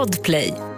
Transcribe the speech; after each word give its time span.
Podplay. 0.00 0.69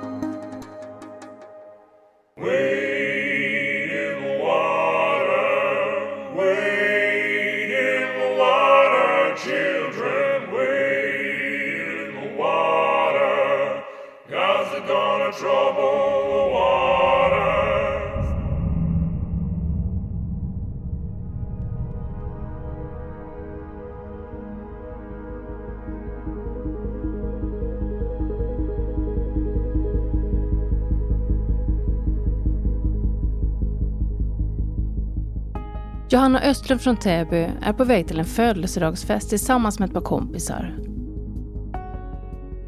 Johanna 36.13 36.41
Östlund 36.41 36.81
från 36.81 36.97
Täby 36.97 37.49
är 37.63 37.73
på 37.73 37.85
väg 37.85 38.09
till 38.09 38.19
en 38.19 38.25
födelsedagsfest 38.25 39.29
tillsammans 39.29 39.79
med 39.79 39.87
ett 39.87 39.95
par 39.95 40.01
kompisar. 40.01 40.75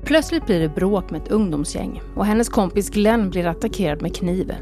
Plötsligt 0.04 0.46
blir 0.46 0.60
det 0.60 0.68
bråk 0.68 1.10
med 1.10 1.22
ett 1.22 1.28
ungdomsgäng 1.28 2.02
och 2.16 2.26
hennes 2.26 2.48
kompis 2.48 2.90
Glenn 2.90 3.30
blir 3.30 3.46
attackerad 3.46 4.02
med 4.02 4.16
kniv. 4.16 4.54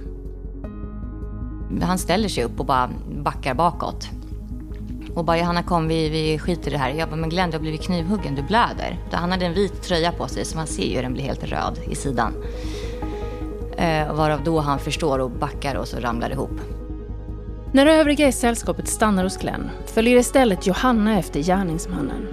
Han 1.83 1.99
ställer 1.99 2.29
sig 2.29 2.45
upp 2.45 2.61
och 2.61 2.67
bara 2.67 2.91
backar 3.25 3.55
bakåt. 3.55 4.09
Och 5.15 5.25
bara 5.25 5.39
Johanna 5.39 5.63
kom, 5.63 5.89
vi, 5.89 6.09
vi 6.09 6.39
skiter 6.39 6.69
i 6.69 6.73
det 6.73 6.79
här. 6.79 6.91
Jag 6.91 7.09
bara, 7.09 7.17
men 7.17 7.31
Glenn 7.31 7.51
du 7.51 7.57
har 7.57 7.63
blivit 7.63 7.83
knivhuggen, 7.83 8.35
du 8.35 8.43
blöder. 8.43 8.99
Han 9.13 9.31
hade 9.31 9.47
en 9.47 9.55
vit 9.55 9.83
tröja 9.83 10.13
på 10.13 10.29
sig 10.29 10.45
så 10.45 10.57
man 10.57 10.67
ser 10.67 10.87
ju 10.87 10.97
hur 10.97 11.03
den 11.03 11.13
blir 11.13 11.25
helt 11.25 11.45
röd 11.45 11.79
i 11.91 11.95
sidan. 11.95 12.35
Eh, 13.77 14.15
varav 14.15 14.45
då 14.45 14.61
han 14.61 14.79
förstår 14.79 15.19
och 15.19 15.31
backar 15.31 15.75
och 15.75 15.89
så 15.89 15.97
ramlar 15.97 16.31
ihop. 16.31 16.61
När 17.75 17.87
övriga 17.87 18.29
i 18.29 18.33
sällskapet 18.33 18.89
stannar 18.89 19.25
hos 19.25 19.37
Glenn 19.37 19.71
följer 19.87 20.19
istället 20.19 20.67
Johanna 20.67 21.19
efter 21.19 21.41
gärningsmannen. 21.41 22.29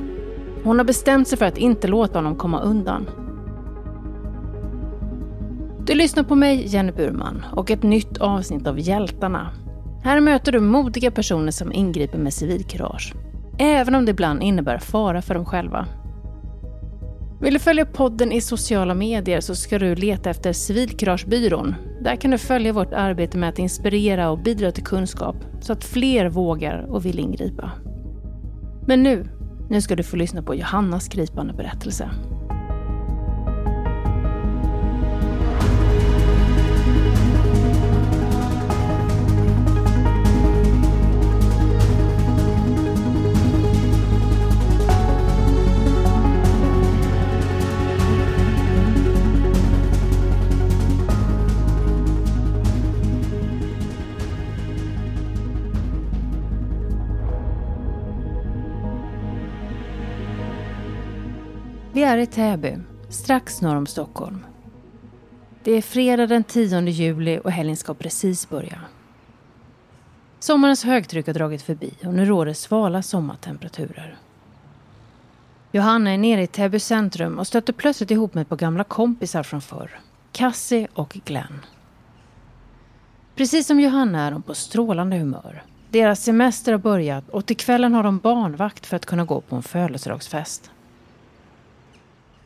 Hon 0.63 0.77
har 0.77 0.85
bestämt 0.85 1.27
sig 1.27 1.37
för 1.37 1.45
att 1.45 1.57
inte 1.57 1.87
låta 1.87 2.17
honom 2.17 2.35
komma 2.35 2.61
undan. 2.61 3.09
Du 5.85 5.95
lyssnar 5.95 6.23
på 6.23 6.35
mig, 6.35 6.67
Jenny 6.67 6.91
Burman, 6.91 7.45
och 7.55 7.71
ett 7.71 7.83
nytt 7.83 8.17
avsnitt 8.17 8.67
av 8.67 8.79
Hjältarna. 8.79 9.49
Här 10.03 10.19
möter 10.19 10.51
du 10.51 10.59
modiga 10.59 11.11
personer 11.11 11.51
som 11.51 11.73
ingriper 11.73 12.17
med 12.17 12.33
civilkurage. 12.33 13.13
Även 13.59 13.95
om 13.95 14.05
det 14.05 14.11
ibland 14.11 14.43
innebär 14.43 14.77
fara 14.77 15.21
för 15.21 15.33
dem 15.33 15.45
själva. 15.45 15.87
Vill 17.41 17.53
du 17.53 17.59
följa 17.59 17.85
podden 17.85 18.31
i 18.31 18.41
sociala 18.41 18.93
medier 18.93 19.41
så 19.41 19.55
ska 19.55 19.79
du 19.79 19.95
leta 19.95 20.29
efter 20.29 20.53
Civilkuragebyrån. 20.53 21.75
Där 22.01 22.15
kan 22.15 22.31
du 22.31 22.37
följa 22.37 22.73
vårt 22.73 22.93
arbete 22.93 23.37
med 23.37 23.49
att 23.49 23.59
inspirera 23.59 24.29
och 24.29 24.39
bidra 24.39 24.71
till 24.71 24.83
kunskap 24.83 25.35
så 25.61 25.73
att 25.73 25.83
fler 25.83 26.29
vågar 26.29 26.85
och 26.89 27.05
vill 27.05 27.19
ingripa. 27.19 27.71
Men 28.87 29.03
nu, 29.03 29.25
nu 29.69 29.81
ska 29.81 29.95
du 29.95 30.03
få 30.03 30.15
lyssna 30.15 30.43
på 30.43 30.55
Johannas 30.55 31.07
gripande 31.07 31.53
berättelse. 31.53 32.09
Är 62.09 62.17
i 62.17 62.25
Täby, 62.25 62.77
strax 63.09 63.61
norr 63.61 63.75
om 63.75 63.87
Stockholm. 63.87 64.45
Det 65.63 65.71
är 65.71 65.81
fredag 65.81 66.27
den 66.27 66.43
10 66.43 66.81
juli 66.81 67.39
och 67.43 67.51
helgen 67.51 67.77
ska 67.77 67.93
precis 67.93 68.49
börja. 68.49 68.81
Sommarens 70.39 70.83
högtryck 70.83 71.27
har 71.27 71.33
dragit 71.33 71.61
förbi 71.61 71.93
och 72.05 72.13
nu 72.13 72.25
råder 72.25 72.53
svala 72.53 73.01
sommartemperaturer. 73.01 74.17
Johanna 75.71 76.11
är 76.11 76.17
nere 76.17 76.41
i 76.41 76.47
Täby 76.47 76.79
centrum 76.79 77.39
och 77.39 77.47
stöter 77.47 77.73
plötsligt 77.73 78.11
ihop 78.11 78.33
med 78.33 78.41
ett 78.41 78.49
par 78.49 78.57
gamla 78.57 78.83
kompisar 78.83 79.43
från 79.43 79.61
förr. 79.61 79.99
Cassie 80.31 80.87
och 80.93 81.17
Glenn. 81.25 81.65
Precis 83.35 83.67
som 83.67 83.79
Johanna 83.79 84.27
är 84.27 84.31
de 84.31 84.41
på 84.41 84.55
strålande 84.55 85.17
humör. 85.17 85.63
Deras 85.89 86.23
semester 86.23 86.71
har 86.71 86.79
börjat 86.79 87.29
och 87.29 87.45
till 87.45 87.57
kvällen 87.57 87.93
har 87.93 88.03
de 88.03 88.17
barnvakt 88.17 88.85
för 88.85 88.95
att 88.95 89.05
kunna 89.05 89.25
gå 89.25 89.41
på 89.41 89.55
en 89.55 89.63
födelsedagsfest. 89.63 90.71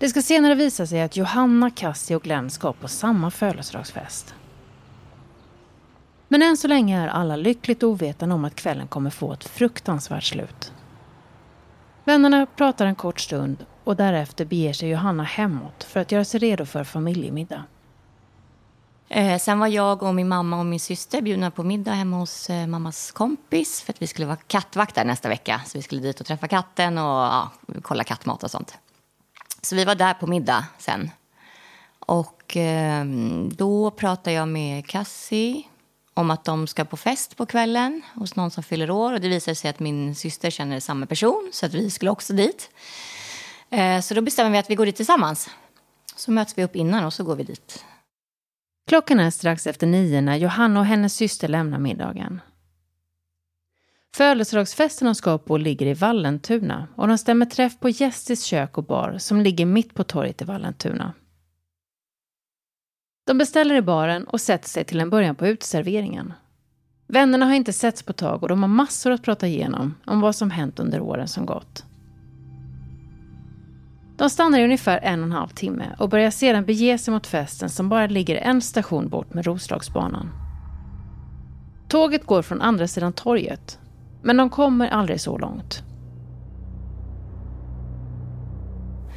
Det 0.03 0.09
ska 0.09 0.21
senare 0.21 0.55
visa 0.55 0.87
sig 0.87 1.01
att 1.01 1.17
Johanna, 1.17 1.69
Cassie 1.69 2.15
och 2.15 2.23
Glenn 2.23 2.49
ska 2.49 2.73
på 2.73 2.87
samma 2.87 3.31
födelsedagsfest. 3.31 4.35
Men 6.27 6.41
än 6.41 6.57
så 6.57 6.67
länge 6.67 7.01
är 7.03 7.07
alla 7.07 7.35
lyckligt 7.35 7.83
ovetande 7.83 8.35
om 8.35 8.45
att 8.45 8.55
kvällen 8.55 8.87
kommer 8.87 9.09
få 9.09 9.33
ett 9.33 9.43
fruktansvärt 9.43 10.23
slut. 10.23 10.73
Vännerna 12.03 12.45
pratar 12.45 12.85
en 12.85 12.95
kort 12.95 13.19
stund 13.19 13.65
och 13.83 13.95
därefter 13.95 14.45
beger 14.45 14.73
sig 14.73 14.89
Johanna 14.89 15.23
hemåt 15.23 15.83
för 15.83 15.99
att 15.99 16.11
göra 16.11 16.25
sig 16.25 16.39
redo 16.39 16.65
för 16.65 16.83
familjemiddag. 16.83 17.63
Eh, 19.09 19.39
sen 19.39 19.59
var 19.59 19.67
jag 19.67 20.03
och 20.03 20.15
min 20.15 20.27
mamma 20.27 20.59
och 20.59 20.65
min 20.65 20.79
syster 20.79 21.21
bjudna 21.21 21.51
på 21.51 21.63
middag 21.63 21.91
hemma 21.91 22.17
hos 22.17 22.49
eh, 22.49 22.67
mammas 22.67 23.11
kompis 23.11 23.81
för 23.81 23.93
att 23.93 24.01
vi 24.01 24.07
skulle 24.07 24.27
vara 24.27 24.37
kattvakt 24.47 24.95
där 24.95 25.05
nästa 25.05 25.29
vecka. 25.29 25.61
Så 25.65 25.77
vi 25.77 25.81
skulle 25.81 26.01
dit 26.01 26.19
och 26.19 26.25
träffa 26.25 26.47
katten 26.47 26.97
och 26.97 27.03
ja, 27.03 27.51
kolla 27.81 28.03
kattmat 28.03 28.43
och 28.43 28.51
sånt. 28.51 28.77
Så 29.63 29.75
vi 29.75 29.85
var 29.85 29.95
där 29.95 30.13
på 30.13 30.27
middag 30.27 30.65
sen. 30.77 31.09
Och 31.99 32.57
eh, 32.57 33.05
då 33.51 33.91
pratade 33.91 34.35
jag 34.35 34.47
med 34.47 34.87
Cassie 34.87 35.63
om 36.13 36.31
att 36.31 36.45
de 36.45 36.67
ska 36.67 36.85
på 36.85 36.97
fest 36.97 37.37
på 37.37 37.45
kvällen 37.45 38.01
hos 38.13 38.35
någon 38.35 38.51
som 38.51 38.63
fyller 38.63 38.91
år. 38.91 39.13
Och 39.13 39.21
det 39.21 39.29
visade 39.29 39.55
sig 39.55 39.69
att 39.69 39.79
min 39.79 40.15
syster 40.15 40.49
känner 40.49 40.79
samma 40.79 41.05
person, 41.05 41.49
så 41.53 41.65
att 41.65 41.73
vi 41.73 41.89
skulle 41.89 42.11
också 42.11 42.33
dit. 42.33 42.69
Eh, 43.69 44.01
så 44.01 44.13
då 44.13 44.21
bestämmer 44.21 44.51
vi 44.51 44.57
att 44.57 44.69
vi 44.69 44.75
går 44.75 44.85
dit 44.85 44.95
tillsammans. 44.95 45.49
Så 46.15 46.31
möts 46.31 46.57
vi 46.57 46.63
upp 46.63 46.75
innan 46.75 47.05
och 47.05 47.13
så 47.13 47.23
går 47.23 47.35
vi 47.35 47.43
dit. 47.43 47.85
Klockan 48.89 49.19
är 49.19 49.29
strax 49.31 49.67
efter 49.67 49.87
nio 49.87 50.21
när 50.21 50.35
Johanna 50.35 50.79
och 50.79 50.85
hennes 50.85 51.15
syster 51.15 51.47
lämnar 51.47 51.79
middagen. 51.79 52.41
Födelsedagsfesten 54.15 55.05
de 55.05 55.15
ska 55.15 55.37
på 55.37 55.57
ligger 55.57 55.85
i 55.85 55.93
Vallentuna 55.93 56.87
och 56.95 57.07
de 57.07 57.17
stämmer 57.17 57.45
träff 57.45 57.79
på 57.79 57.89
Gästis 57.89 58.43
kök 58.43 58.77
och 58.77 58.83
bar 58.83 59.15
som 59.17 59.41
ligger 59.41 59.65
mitt 59.65 59.93
på 59.93 60.03
torget 60.03 60.41
i 60.41 60.45
Vallentuna. 60.45 61.13
De 63.27 63.37
beställer 63.37 63.75
i 63.75 63.81
baren 63.81 64.23
och 64.23 64.41
sätter 64.41 64.69
sig 64.69 64.83
till 64.83 64.99
en 64.99 65.09
början 65.09 65.35
på 65.35 65.47
utserveringen. 65.47 66.33
Vännerna 67.07 67.45
har 67.45 67.53
inte 67.53 67.73
setts 67.73 68.03
på 68.03 68.13
tag 68.13 68.43
och 68.43 68.49
de 68.49 68.63
har 68.63 68.69
massor 68.69 69.11
att 69.11 69.23
prata 69.23 69.47
igenom 69.47 69.95
om 70.05 70.21
vad 70.21 70.35
som 70.35 70.51
hänt 70.51 70.79
under 70.79 70.99
åren 70.99 71.27
som 71.27 71.45
gått. 71.45 71.85
De 74.17 74.29
stannar 74.29 74.59
i 74.59 74.63
ungefär 74.63 74.99
en 75.03 75.19
och 75.19 75.25
en 75.25 75.31
halv 75.31 75.49
timme 75.49 75.95
och 75.99 76.09
börjar 76.09 76.31
sedan 76.31 76.65
bege 76.65 76.97
sig 76.97 77.13
mot 77.13 77.27
festen 77.27 77.69
som 77.69 77.89
bara 77.89 78.07
ligger 78.07 78.35
en 78.35 78.61
station 78.61 79.09
bort 79.09 79.33
med 79.33 79.45
Roslagsbanan. 79.45 80.29
Tåget 81.87 82.25
går 82.25 82.41
från 82.41 82.61
andra 82.61 82.87
sidan 82.87 83.13
torget 83.13 83.79
men 84.23 84.37
de 84.37 84.49
kommer 84.49 84.87
aldrig 84.87 85.21
så 85.21 85.37
långt. 85.37 85.83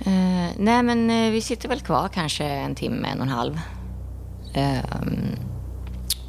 Uh, 0.06 0.48
nej, 0.56 0.82
men 0.82 1.10
uh, 1.10 1.30
vi 1.30 1.40
sitter 1.40 1.68
väl 1.68 1.80
kvar 1.80 2.08
kanske 2.08 2.44
en 2.44 2.74
timme, 2.74 3.08
en 3.08 3.18
och 3.18 3.26
en 3.26 3.32
halv. 3.32 3.60
Uh, 4.56 5.06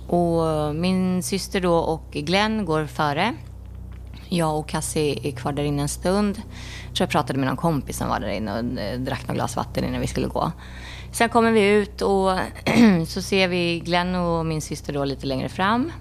och 0.07 0.75
min 0.75 1.23
syster 1.23 1.61
då 1.61 1.75
och 1.75 2.11
Glenn 2.11 2.65
går 2.65 2.85
före. 2.85 3.33
Jag 4.29 4.59
och 4.59 4.69
Cassie 4.69 5.19
är 5.23 5.31
kvar 5.31 5.51
där 5.51 5.63
inne 5.63 5.81
en 5.81 5.87
stund. 5.87 6.41
Jag 6.87 6.95
tror 6.95 7.05
jag 7.05 7.09
pratade 7.09 7.39
med 7.39 7.47
någon 7.47 7.57
kompis 7.57 7.97
som 7.97 8.09
var 8.09 8.19
där 8.19 8.27
inne 8.27 8.53
och 8.53 8.79
eh, 8.79 8.99
drack 8.99 9.27
något 9.27 9.35
glas 9.35 9.55
vatten 9.55 9.83
innan 9.83 10.01
vi 10.01 10.07
skulle 10.07 10.27
gå. 10.27 10.51
Sen 11.11 11.29
kommer 11.29 11.51
vi 11.51 11.67
ut 11.67 12.01
och 12.01 12.39
så 13.07 13.21
ser 13.21 13.47
vi 13.47 13.79
Glenn 13.79 14.15
och 14.15 14.45
min 14.45 14.61
syster 14.61 14.93
då 14.93 15.05
lite 15.05 15.25
längre 15.25 15.49
fram. 15.49 15.91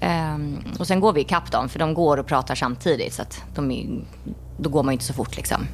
Um, 0.00 0.64
och 0.78 0.86
sen 0.86 1.00
går 1.00 1.12
vi 1.12 1.20
ikapp 1.20 1.52
dem, 1.52 1.68
för 1.68 1.78
de 1.78 1.94
går 1.94 2.16
och 2.16 2.26
pratar 2.26 2.54
samtidigt. 2.54 3.14
Så 3.14 3.22
att 3.22 3.42
de 3.54 3.70
är, 3.70 4.04
då 4.58 4.70
går 4.70 4.82
man 4.82 4.92
ju 4.92 4.94
inte 4.94 5.04
så 5.04 5.12
fort 5.12 5.36
liksom. 5.36 5.66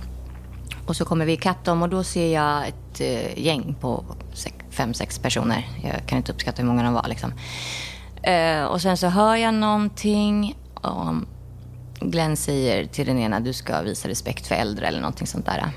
Och 0.87 0.97
så 0.97 1.05
kommer 1.05 1.27
vi 1.27 1.33
ikapp 1.33 1.65
dem 1.65 1.83
och 1.83 1.89
då 1.89 2.05
ser 2.05 2.35
jag 2.35 2.69
ett 2.69 3.01
uh, 3.01 3.39
gäng 3.39 3.77
på 3.81 4.05
fem, 4.71 4.95
sex 4.95 5.19
personer. 5.19 5.69
Jag 5.83 6.07
kan 6.07 6.19
inte 6.19 6.33
uppskatta 6.33 6.63
hur 6.63 6.69
många 6.69 6.83
de 6.83 6.95
var 6.95 7.07
liksom. 7.09 7.33
Uh, 8.29 8.65
och 8.65 8.83
sen 8.83 8.97
så 8.97 9.07
hör 9.07 9.37
jag 9.37 9.55
någonting. 9.55 10.57
Um, 10.83 11.27
Glenn 12.01 12.37
säger 12.37 12.87
till 12.87 13.07
den 13.07 13.19
ena, 13.19 13.41
du 13.41 13.53
ska 13.53 13.83
visa 13.83 14.09
respekt 14.09 14.47
för 14.47 14.55
äldre 14.55 14.87
eller 14.87 15.01
någonting 15.01 15.27
sånt 15.27 15.47
där. 15.47 15.73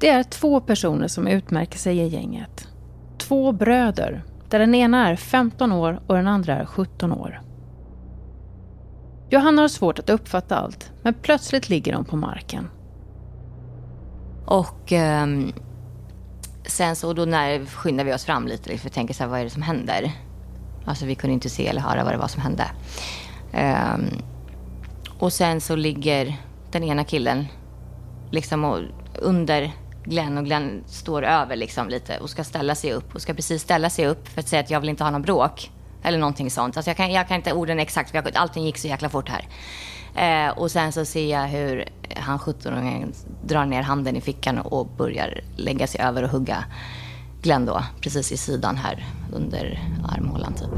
Det 0.00 0.08
är 0.08 0.22
två 0.22 0.60
personer 0.60 1.08
som 1.08 1.26
utmärker 1.26 1.78
sig 1.78 1.98
i 1.98 2.08
gänget. 2.08 2.68
Två 3.18 3.52
bröder, 3.52 4.24
där 4.50 4.58
den 4.58 4.74
ena 4.74 5.08
är 5.08 5.16
15 5.16 5.72
år 5.72 6.00
och 6.06 6.14
den 6.14 6.28
andra 6.28 6.56
är 6.56 6.64
17 6.64 7.12
år. 7.12 7.40
Johanna 9.30 9.62
har 9.62 9.68
svårt 9.68 9.98
att 9.98 10.10
uppfatta 10.10 10.56
allt, 10.56 10.92
men 11.02 11.14
plötsligt 11.14 11.68
ligger 11.68 11.92
de 11.92 12.04
på 12.04 12.16
marken. 12.16 12.68
Och 14.46 14.92
eh, 14.92 15.26
sen 16.66 16.96
så 16.96 17.12
då 17.12 17.24
när 17.24 17.66
skyndar 17.66 18.04
vi 18.04 18.14
oss 18.14 18.24
fram 18.24 18.46
lite, 18.46 18.68
liksom, 18.68 18.78
för 18.78 18.88
vi 18.90 18.94
tänker 18.94 19.14
så 19.14 19.22
här, 19.22 19.30
vad 19.30 19.40
är 19.40 19.44
det 19.44 19.50
som 19.50 19.62
händer? 19.62 20.12
Alltså 20.84 21.06
vi 21.06 21.14
kunde 21.14 21.34
inte 21.34 21.50
se 21.50 21.66
eller 21.66 21.80
höra 21.80 22.04
vad 22.04 22.12
det 22.12 22.18
var 22.18 22.28
som 22.28 22.42
hände. 22.42 22.64
Eh, 23.52 23.96
och 25.18 25.32
sen 25.32 25.60
så 25.60 25.76
ligger 25.76 26.36
den 26.70 26.84
ena 26.84 27.04
killen 27.04 27.46
liksom 28.30 28.64
och, 28.64 28.78
under 29.18 29.72
Glenn 30.06 30.38
och 30.38 30.44
Glenn 30.44 30.84
står 30.86 31.22
över 31.22 31.56
liksom 31.56 31.88
lite 31.88 32.18
och 32.18 32.30
ska 32.30 32.44
ställa 32.44 32.74
sig 32.74 32.92
upp 32.92 33.14
och 33.14 33.22
ska 33.22 33.34
precis 33.34 33.62
ställa 33.62 33.90
sig 33.90 34.06
upp 34.06 34.28
för 34.28 34.40
att 34.40 34.48
säga 34.48 34.60
att 34.60 34.70
jag 34.70 34.80
vill 34.80 34.88
inte 34.88 35.04
ha 35.04 35.10
någon 35.10 35.22
bråk. 35.22 35.70
Eller 36.02 36.18
någonting 36.18 36.50
sånt. 36.50 36.76
Alltså 36.76 36.90
jag, 36.90 36.96
kan, 36.96 37.12
jag 37.12 37.28
kan 37.28 37.36
inte 37.36 37.52
orden 37.52 37.78
exakt 37.78 38.10
för 38.10 38.18
jag, 38.18 38.36
allting 38.36 38.64
gick 38.64 38.78
så 38.78 38.88
jäkla 38.88 39.08
fort 39.08 39.28
här. 39.28 39.48
Eh, 40.14 40.58
och 40.58 40.70
sen 40.70 40.92
så 40.92 41.04
ser 41.04 41.30
jag 41.30 41.46
hur 41.46 41.88
han 42.16 42.38
17-åringen 42.38 43.14
drar 43.44 43.64
ner 43.64 43.82
handen 43.82 44.16
i 44.16 44.20
fickan 44.20 44.58
och 44.58 44.86
börjar 44.86 45.40
lägga 45.56 45.86
sig 45.86 46.00
över 46.00 46.22
och 46.22 46.30
hugga 46.30 46.64
Glenn 47.42 47.66
då, 47.66 47.82
precis 48.00 48.32
i 48.32 48.36
sidan 48.36 48.76
här 48.76 49.06
under 49.32 49.82
armhålan 50.08 50.54
typ. 50.54 50.70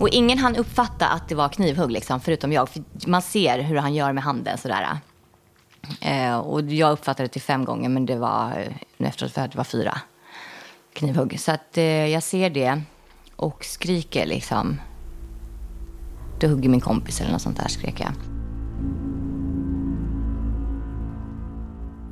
Och 0.00 0.08
ingen 0.08 0.38
han 0.38 0.56
uppfatta 0.56 1.08
att 1.08 1.28
det 1.28 1.34
var 1.34 1.48
knivhugg 1.48 1.90
liksom, 1.90 2.20
förutom 2.20 2.52
jag. 2.52 2.68
För 2.68 2.82
man 3.06 3.22
ser 3.22 3.58
hur 3.58 3.76
han 3.76 3.94
gör 3.94 4.12
med 4.12 4.24
handen 4.24 4.58
sådär. 4.58 4.98
Eh, 6.00 6.38
och 6.38 6.62
jag 6.62 6.92
uppfattade 6.92 7.24
det 7.28 7.32
till 7.32 7.42
fem 7.42 7.64
gånger, 7.64 7.88
men 7.88 8.06
det 8.06 8.16
var 8.16 8.68
nu 8.96 9.06
efteråt 9.06 9.32
för 9.32 9.40
att 9.40 9.52
det 9.52 9.58
var 9.58 9.64
fyra 9.64 9.98
knivhugg. 10.92 11.40
Så 11.40 11.52
att 11.52 11.78
eh, 11.78 11.84
jag 11.84 12.22
ser 12.22 12.50
det 12.50 12.82
och 13.36 13.64
skriker 13.64 14.26
liksom. 14.26 14.80
Du 16.40 16.48
hugger 16.48 16.68
min 16.68 16.80
kompis 16.80 17.20
eller 17.20 17.32
något 17.32 17.42
sånt 17.42 17.56
där, 17.56 17.68
skrek 17.68 18.00
jag. 18.00 18.12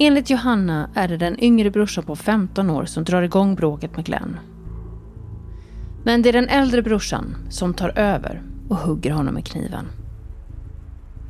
Enligt 0.00 0.30
Johanna 0.30 0.90
är 0.94 1.08
det 1.08 1.16
den 1.16 1.40
yngre 1.44 1.70
brorsan 1.70 2.04
på 2.04 2.16
15 2.16 2.70
år 2.70 2.84
som 2.84 3.04
drar 3.04 3.22
igång 3.22 3.54
bråket 3.54 3.96
med 3.96 4.04
Glenn. 4.04 4.38
Men 6.04 6.22
det 6.22 6.28
är 6.28 6.32
den 6.32 6.48
äldre 6.48 6.82
brorsan 6.82 7.36
som 7.50 7.74
tar 7.74 7.98
över 7.98 8.42
och 8.68 8.76
hugger 8.76 9.10
honom 9.10 9.34
med 9.34 9.46
kniven. 9.46 9.86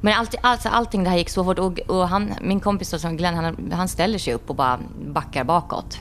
Men 0.01 0.15
allt, 0.15 0.35
alltså, 0.41 0.69
allting 0.69 1.05
det 1.05 1.11
här 1.11 1.17
gick 1.17 1.29
så 1.29 1.45
fort. 1.45 1.59
Och, 1.59 1.79
och 1.79 2.09
han, 2.09 2.35
min 2.41 2.61
kompis 2.61 3.01
som 3.01 3.17
Glenn, 3.17 3.35
han, 3.35 3.73
han 3.73 3.89
ställer 3.89 4.19
sig 4.19 4.35
upp 4.35 4.51
och 4.51 4.57
bara 4.57 4.79
backar 5.01 5.45
bakåt. 5.45 5.99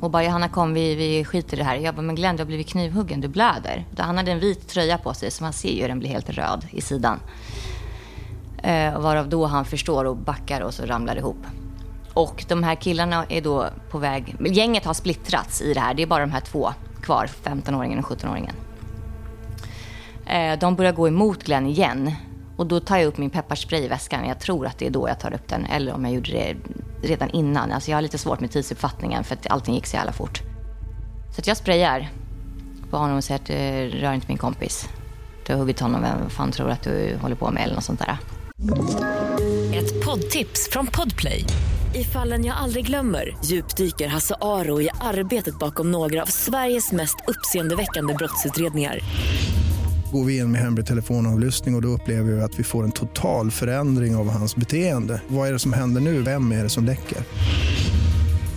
Och 0.00 0.10
bara, 0.10 0.24
Johanna 0.24 0.48
kom, 0.48 0.74
vi, 0.74 0.94
vi 0.94 1.24
skiter 1.24 1.56
i 1.56 1.60
det 1.60 1.64
här. 1.64 1.76
Jag 1.76 1.94
bara, 1.94 2.02
men 2.02 2.14
Glenn 2.14 2.36
du 2.36 2.42
har 2.42 2.46
blivit 2.46 2.68
knivhuggen, 2.68 3.20
du 3.20 3.28
blöder. 3.28 3.84
Han 3.98 4.16
hade 4.16 4.32
en 4.32 4.40
vit 4.40 4.68
tröja 4.68 4.98
på 4.98 5.14
sig, 5.14 5.30
så 5.30 5.44
man 5.44 5.52
ser 5.52 5.72
ju 5.72 5.80
hur 5.80 5.88
den 5.88 5.98
blir 5.98 6.10
helt 6.10 6.30
röd 6.30 6.66
i 6.70 6.80
sidan. 6.80 7.20
Eh, 8.62 9.00
varav 9.00 9.28
då 9.28 9.46
han 9.46 9.64
förstår 9.64 10.04
och 10.04 10.16
backar 10.16 10.60
och 10.60 10.74
så 10.74 10.86
ramlar 10.86 11.14
det 11.14 11.20
ihop. 11.20 11.46
Och 12.14 12.44
de 12.48 12.62
här 12.62 12.74
killarna 12.74 13.24
är 13.28 13.40
då 13.40 13.66
på 13.90 13.98
väg, 13.98 14.36
gänget 14.40 14.84
har 14.84 14.94
splittrats 14.94 15.62
i 15.62 15.74
det 15.74 15.80
här. 15.80 15.94
Det 15.94 16.02
är 16.02 16.06
bara 16.06 16.20
de 16.20 16.32
här 16.32 16.40
två 16.40 16.72
kvar, 17.02 17.30
15-åringen 17.42 17.98
och 17.98 18.04
17-åringen. 18.04 18.54
Eh, 20.26 20.58
de 20.58 20.74
börjar 20.74 20.92
gå 20.92 21.08
emot 21.08 21.44
Glenn 21.44 21.66
igen. 21.66 22.12
Och 22.56 22.66
då 22.66 22.80
tar 22.80 22.96
jag 22.96 23.06
upp 23.06 23.18
min 23.18 23.30
pepparspray 23.30 23.84
i 23.84 23.88
väskan. 23.88 24.28
Jag 24.28 24.40
tror 24.40 24.66
att 24.66 24.78
det 24.78 24.86
är 24.86 24.90
då 24.90 25.08
jag 25.08 25.20
tar 25.20 25.34
upp 25.34 25.48
den. 25.48 25.64
Eller 25.66 25.92
om 25.92 26.04
jag 26.04 26.14
gjorde 26.14 26.30
det 26.32 26.56
redan 27.02 27.30
innan. 27.30 27.72
Alltså 27.72 27.90
jag 27.90 27.96
har 27.96 28.02
lite 28.02 28.18
svårt 28.18 28.40
med 28.40 28.50
tidsuppfattningen 28.50 29.24
för 29.24 29.34
att 29.34 29.46
allting 29.46 29.74
gick 29.74 29.86
så 29.86 29.96
jävla 29.96 30.12
fort. 30.12 30.40
Så 31.34 31.40
att 31.40 31.46
jag 31.46 31.56
sprayar 31.56 32.08
på 32.90 32.96
honom 32.96 33.16
och 33.16 33.24
säger 33.24 33.40
att 33.40 33.50
eh, 33.50 34.00
rör 34.00 34.12
inte 34.12 34.28
min 34.28 34.38
kompis. 34.38 34.88
Du 35.46 35.52
har 35.52 35.60
huggit 35.60 35.80
honom, 35.80 36.02
vem 36.02 36.30
fan 36.30 36.50
tror 36.50 36.70
att 36.70 36.82
du 36.82 37.16
håller 37.22 37.36
på 37.36 37.50
med 37.50 37.62
eller 37.62 37.74
något 37.74 37.84
sånt 37.84 38.00
där. 38.00 38.18
Ett 39.74 40.04
poddtips 40.04 40.68
från 40.70 40.86
Podplay. 40.86 41.44
I 41.94 42.04
fallen 42.04 42.44
jag 42.44 42.56
aldrig 42.56 42.86
glömmer 42.86 43.36
djupdyker 43.44 44.08
Hasse 44.08 44.34
Aro 44.40 44.80
i 44.80 44.88
arbetet 45.00 45.58
bakom 45.58 45.90
några 45.90 46.22
av 46.22 46.26
Sveriges 46.26 46.92
mest 46.92 47.16
uppseendeväckande 47.26 48.14
brottsutredningar 48.14 48.98
går 50.14 50.24
vi 50.24 50.38
in 50.38 50.52
med 50.52 50.60
hemlig 50.60 50.86
telefonavlyssning 50.86 51.74
och, 51.74 51.78
och 51.78 51.82
då 51.82 51.88
upplever 51.88 52.32
vi 52.32 52.42
att 52.42 52.58
vi 52.58 52.64
får 52.64 52.84
en 52.84 52.92
total 52.92 53.50
förändring 53.50 54.16
av 54.16 54.30
hans 54.30 54.56
beteende. 54.56 55.20
Vad 55.28 55.48
är 55.48 55.52
det 55.52 55.58
som 55.58 55.72
händer 55.72 56.00
nu? 56.00 56.22
Vem 56.22 56.52
är 56.52 56.62
det 56.62 56.68
som 56.68 56.84
läcker? 56.84 57.18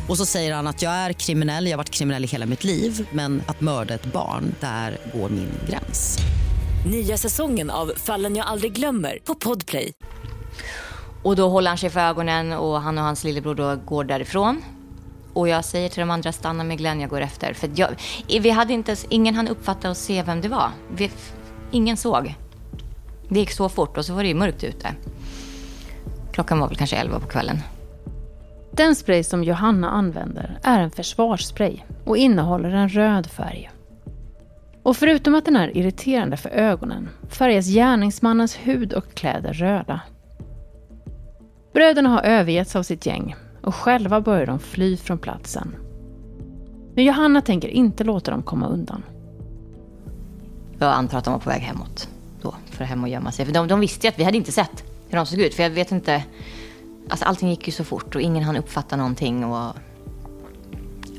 Och 0.07 0.17
så 0.17 0.25
säger 0.25 0.53
han 0.55 0.67
att 0.67 0.81
jag 0.81 0.91
är 0.91 1.13
kriminell, 1.13 1.65
jag 1.65 1.73
har 1.73 1.77
varit 1.77 1.89
kriminell 1.89 2.23
i 2.23 2.27
hela 2.27 2.45
mitt 2.45 2.63
liv 2.63 3.07
men 3.11 3.41
att 3.47 3.61
mörda 3.61 3.93
ett 3.93 4.13
barn, 4.13 4.55
där 4.59 4.97
går 5.13 5.29
min 5.29 5.49
gräns. 5.69 6.17
Nya 6.91 7.17
säsongen 7.17 7.69
av 7.69 7.91
Fallen 7.95 8.35
jag 8.35 8.45
aldrig 8.45 8.73
glömmer 8.73 9.19
på 9.25 9.35
Podplay. 9.35 9.93
Och 11.23 11.35
då 11.35 11.49
håller 11.49 11.69
han 11.71 11.77
sig 11.77 11.89
för 11.89 11.99
ögonen 11.99 12.53
och 12.53 12.81
han 12.81 12.97
och 12.97 13.03
hans 13.03 13.23
lillebror 13.23 13.55
då 13.55 13.75
går 13.85 14.03
därifrån. 14.03 14.61
Och 15.33 15.47
jag 15.47 15.65
säger 15.65 15.89
till 15.89 15.99
de 15.99 16.09
andra, 16.09 16.31
stanna 16.31 16.63
med 16.63 16.77
Glenn, 16.77 16.99
jag 16.99 17.09
går 17.09 17.21
efter. 17.21 17.53
För 17.53 17.69
jag, 17.75 17.89
vi 18.27 18.49
hade 18.49 18.73
inte, 18.73 18.95
ingen 19.09 19.35
hann 19.35 19.47
uppfatta 19.47 19.89
och 19.89 19.97
se 19.97 20.23
vem 20.23 20.41
det 20.41 20.49
var. 20.49 20.71
Vi, 20.95 21.11
ingen 21.71 21.97
såg. 21.97 22.35
Det 23.29 23.39
gick 23.39 23.51
så 23.51 23.69
fort 23.69 23.97
och 23.97 24.05
så 24.05 24.13
var 24.13 24.23
det 24.23 24.29
ju 24.29 24.35
mörkt 24.35 24.63
ute. 24.63 24.87
Klockan 26.31 26.59
var 26.59 26.67
väl 26.67 26.77
kanske 26.77 26.95
elva 26.95 27.19
på 27.19 27.27
kvällen. 27.27 27.57
Den 28.71 28.95
spray 28.95 29.23
som 29.23 29.43
Johanna 29.43 29.89
använder 29.89 30.59
är 30.63 30.79
en 30.79 30.91
försvarsspray 30.91 31.79
och 32.05 32.17
innehåller 32.17 32.69
en 32.69 32.89
röd 32.89 33.27
färg. 33.27 33.71
Och 34.83 34.97
förutom 34.97 35.35
att 35.35 35.45
den 35.45 35.55
är 35.55 35.77
irriterande 35.77 36.37
för 36.37 36.49
ögonen 36.49 37.09
färgas 37.29 37.65
gärningsmannens 37.67 38.55
hud 38.55 38.93
och 38.93 39.13
kläder 39.13 39.53
röda. 39.53 40.01
Bröderna 41.73 42.09
har 42.09 42.21
övergetts 42.21 42.75
av 42.75 42.83
sitt 42.83 43.05
gäng 43.05 43.35
och 43.61 43.75
själva 43.75 44.21
börjar 44.21 44.45
de 44.45 44.59
fly 44.59 44.97
från 44.97 45.17
platsen. 45.17 45.75
Men 46.95 47.05
Johanna 47.05 47.41
tänker 47.41 47.67
inte 47.67 48.03
låta 48.03 48.31
dem 48.31 48.43
komma 48.43 48.67
undan. 48.67 49.03
Jag 50.79 50.93
antar 50.93 51.17
att 51.17 51.23
de 51.23 51.33
var 51.33 51.39
på 51.39 51.49
väg 51.49 51.61
hemåt 51.61 52.07
då, 52.41 52.55
för 52.71 52.85
hem 52.85 53.03
och 53.03 53.09
gömma 53.09 53.31
sig. 53.31 53.45
För 53.45 53.53
de, 53.53 53.67
de 53.67 53.79
visste 53.79 54.07
ju 54.07 54.09
att 54.09 54.19
vi 54.19 54.23
hade 54.23 54.37
inte 54.37 54.51
sett 54.51 54.83
hur 55.09 55.17
de 55.17 55.25
såg 55.25 55.39
ut. 55.39 55.55
För 55.55 55.63
jag 55.63 55.69
vet 55.69 55.91
inte, 55.91 56.23
alltså 57.09 57.25
allting 57.25 57.49
gick 57.49 57.67
ju 57.67 57.71
så 57.71 57.83
fort 57.83 58.15
och 58.15 58.21
ingen 58.21 58.43
hann 58.43 58.57
uppfatta 58.57 58.95
någonting. 58.95 59.45
Och, 59.45 59.75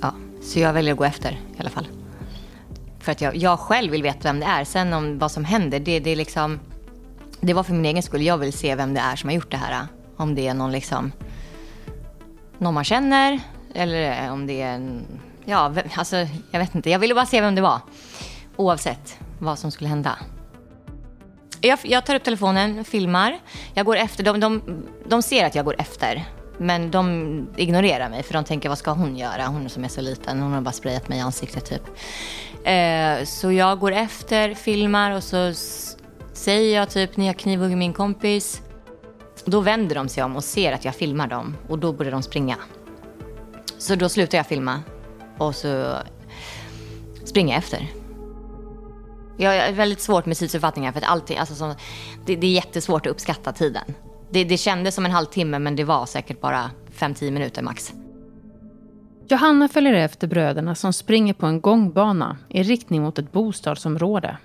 ja, 0.02 0.14
så 0.42 0.58
jag 0.58 0.72
väljer 0.72 0.92
att 0.92 0.98
gå 0.98 1.04
efter 1.04 1.32
i 1.32 1.60
alla 1.60 1.70
fall. 1.70 1.88
För 3.00 3.12
att 3.12 3.20
jag, 3.20 3.36
jag 3.36 3.58
själv 3.58 3.92
vill 3.92 4.02
veta 4.02 4.18
vem 4.22 4.40
det 4.40 4.46
är. 4.46 4.64
Sen 4.64 4.92
om 4.92 5.18
vad 5.18 5.30
som 5.30 5.44
händer, 5.44 5.80
det, 5.80 6.00
det 6.00 6.10
är 6.10 6.16
liksom... 6.16 6.60
Det 7.40 7.54
var 7.54 7.62
för 7.62 7.72
min 7.72 7.84
egen 7.84 8.02
skull. 8.02 8.22
Jag 8.22 8.38
vill 8.38 8.52
se 8.52 8.74
vem 8.74 8.94
det 8.94 9.00
är 9.00 9.16
som 9.16 9.28
har 9.28 9.34
gjort 9.34 9.50
det 9.50 9.56
här. 9.56 9.86
Om 10.16 10.34
det 10.34 10.48
är 10.48 10.54
någon 10.54 10.72
liksom... 10.72 11.12
Någon 12.58 12.74
man 12.74 12.84
känner. 12.84 13.40
Eller 13.74 14.30
om 14.30 14.46
det 14.46 14.62
är 14.62 14.74
en... 14.74 15.02
Ja, 15.44 15.74
alltså 15.94 16.16
jag 16.50 16.60
vet 16.60 16.74
inte. 16.74 16.90
Jag 16.90 16.98
ville 16.98 17.14
bara 17.14 17.26
se 17.26 17.40
vem 17.40 17.54
det 17.54 17.60
var. 17.60 17.80
Oavsett 18.56 19.18
vad 19.38 19.58
som 19.58 19.70
skulle 19.70 19.88
hända. 19.88 20.18
Jag, 21.60 21.78
jag 21.82 22.06
tar 22.06 22.14
upp 22.14 22.24
telefonen, 22.24 22.84
filmar. 22.84 23.38
Jag 23.74 23.86
går 23.86 23.96
efter. 23.96 24.24
De, 24.24 24.40
de, 24.40 24.62
de 25.08 25.22
ser 25.22 25.46
att 25.46 25.54
jag 25.54 25.64
går 25.64 25.74
efter. 25.78 26.24
Men 26.58 26.90
de 26.90 27.48
ignorerar 27.56 28.08
mig 28.08 28.22
för 28.22 28.34
de 28.34 28.44
tänker 28.44 28.68
vad 28.68 28.78
ska 28.78 28.90
hon 28.90 29.16
göra? 29.16 29.46
Hon 29.46 29.68
som 29.68 29.84
är 29.84 29.88
så 29.88 30.00
liten. 30.00 30.40
Hon 30.40 30.52
har 30.52 30.60
bara 30.60 30.72
sprayat 30.72 31.08
mig 31.08 31.18
i 31.18 31.20
ansiktet 31.20 31.64
typ. 31.64 31.82
Eh, 32.66 33.24
så 33.24 33.52
jag 33.52 33.78
går 33.78 33.92
efter, 33.92 34.54
filmar 34.54 35.10
och 35.10 35.24
så 35.24 35.52
säger 36.32 36.76
jag 36.76 36.90
typ 36.90 37.16
ni 37.16 37.26
har 37.26 37.34
knivhuggit 37.34 37.78
min 37.78 37.92
kompis. 37.92 38.62
Då 39.44 39.60
vänder 39.60 39.94
de 39.94 40.08
sig 40.08 40.24
om 40.24 40.36
och 40.36 40.44
ser 40.44 40.72
att 40.72 40.84
jag 40.84 40.94
filmar 40.94 41.26
dem 41.26 41.56
och 41.68 41.78
då 41.78 41.92
börjar 41.92 42.12
de 42.12 42.22
springa. 42.22 42.56
Så 43.78 43.94
då 43.94 44.08
slutar 44.08 44.38
jag 44.38 44.46
filma 44.46 44.82
och 45.38 45.54
så 45.54 45.96
springer 47.24 47.54
jag 47.54 47.58
efter. 47.58 47.86
Jag 49.40 49.66
har 49.66 49.72
väldigt 49.72 50.00
svårt 50.00 50.26
med 50.26 50.36
tidsuppfattningar 50.36 50.92
för 50.92 51.00
att 51.00 51.08
allting, 51.08 51.38
alltså 51.38 51.54
så, 51.54 51.74
det, 52.26 52.36
det, 52.36 52.46
är 52.46 52.52
jättesvårt 52.52 53.06
att 53.06 53.12
uppskatta 53.12 53.52
tiden. 53.52 53.84
Det, 54.30 54.44
det 54.44 54.56
kändes 54.56 54.94
som 54.94 55.04
en 55.04 55.10
halvtimme 55.10 55.58
men 55.58 55.76
det 55.76 55.84
var 55.84 56.06
säkert 56.06 56.40
bara 56.40 56.70
5-10 56.98 57.30
minuter 57.30 57.62
max. 57.62 57.92
Johanna 59.28 59.68
följer 59.68 59.92
efter 59.92 60.26
bröderna 60.26 60.74
som 60.74 60.92
springer 60.92 61.34
på 61.34 61.46
en 61.46 61.60
gångbana 61.60 62.38
i 62.48 62.62
riktning 62.62 63.02
mot 63.02 63.18
ett 63.18 63.32
bostadsområde. 63.32 64.36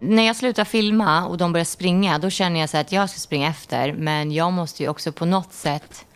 När 0.00 0.22
jag 0.22 0.36
slutar 0.36 0.64
filma 0.64 1.26
och 1.26 1.38
de 1.38 1.52
börjar 1.52 1.64
springa, 1.64 2.18
då 2.18 2.30
känner 2.30 2.60
jag 2.60 2.70
så 2.70 2.76
att 2.76 2.92
jag 2.92 3.10
ska 3.10 3.18
springa 3.18 3.48
efter. 3.48 3.92
Men 3.92 4.32
jag 4.32 4.52
måste 4.52 4.82
ju 4.82 4.88
också 4.88 5.12
på 5.12 5.24
något 5.24 5.52
sätt 5.52 6.06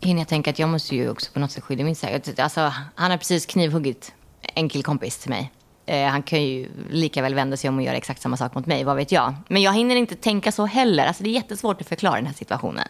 hinna 0.00 0.24
tänka 0.24 0.50
att 0.50 0.58
jag 0.58 0.68
måste 0.68 0.96
ju 0.96 1.10
också 1.10 1.32
på 1.32 1.40
något 1.40 1.50
sätt 1.50 1.64
skydda 1.64 1.84
min 1.84 1.96
säkerhet. 1.96 2.38
Alltså, 2.38 2.72
han 2.94 3.10
har 3.10 3.18
precis 3.18 3.46
knivhuggit 3.46 4.12
en 4.54 4.68
killkompis 4.68 5.18
till 5.18 5.30
mig. 5.30 5.52
Eh, 5.88 6.08
han 6.08 6.22
kan 6.22 6.42
ju 6.42 6.68
lika 6.90 7.22
väl 7.22 7.34
vända 7.34 7.56
sig 7.56 7.70
om 7.70 7.76
och 7.76 7.82
göra 7.82 7.96
exakt 7.96 8.22
samma 8.22 8.36
sak 8.36 8.54
mot 8.54 8.66
mig, 8.66 8.84
vad 8.84 8.96
vet 8.96 9.12
jag. 9.12 9.34
Men 9.48 9.62
jag 9.62 9.72
hinner 9.72 9.96
inte 9.96 10.14
tänka 10.14 10.52
så 10.52 10.66
heller. 10.66 11.06
Alltså, 11.06 11.22
det 11.22 11.30
är 11.30 11.32
jättesvårt 11.32 11.80
att 11.80 11.88
förklara 11.88 12.14
den 12.14 12.26
här 12.26 12.34
situationen. 12.34 12.88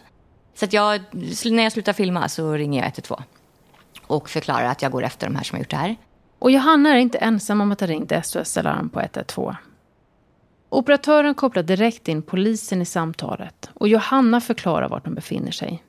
Så 0.55 0.65
att 0.65 0.73
jag, 0.73 1.01
när 1.45 1.63
jag 1.63 1.71
slutar 1.71 1.93
filma 1.93 2.29
så 2.29 2.53
ringer 2.53 2.79
jag 2.79 2.87
112 2.87 3.21
och 4.07 4.29
förklarar 4.29 4.65
att 4.65 4.81
jag 4.81 4.91
går 4.91 5.03
efter 5.03 5.27
de 5.27 5.35
här 5.35 5.43
som 5.43 5.55
har 5.55 5.59
gjort 5.59 5.69
det 5.69 5.77
här. 5.77 5.95
Och 6.39 6.51
Johanna 6.51 6.89
är 6.89 6.97
inte 6.97 7.17
ensam 7.17 7.61
om 7.61 7.71
att 7.71 7.79
ha 7.79 7.87
ringt 7.87 8.11
SOS 8.25 8.57
Alarm 8.57 8.89
på 8.89 9.01
112. 9.01 9.55
Operatören 10.69 11.35
kopplar 11.35 11.63
direkt 11.63 12.07
in 12.07 12.21
polisen 12.21 12.81
i 12.81 12.85
samtalet 12.85 13.69
och 13.73 13.87
Johanna 13.87 14.41
förklarar 14.41 14.89
vart 14.89 15.05
de 15.05 15.15
befinner 15.15 15.51
sig. 15.51 15.83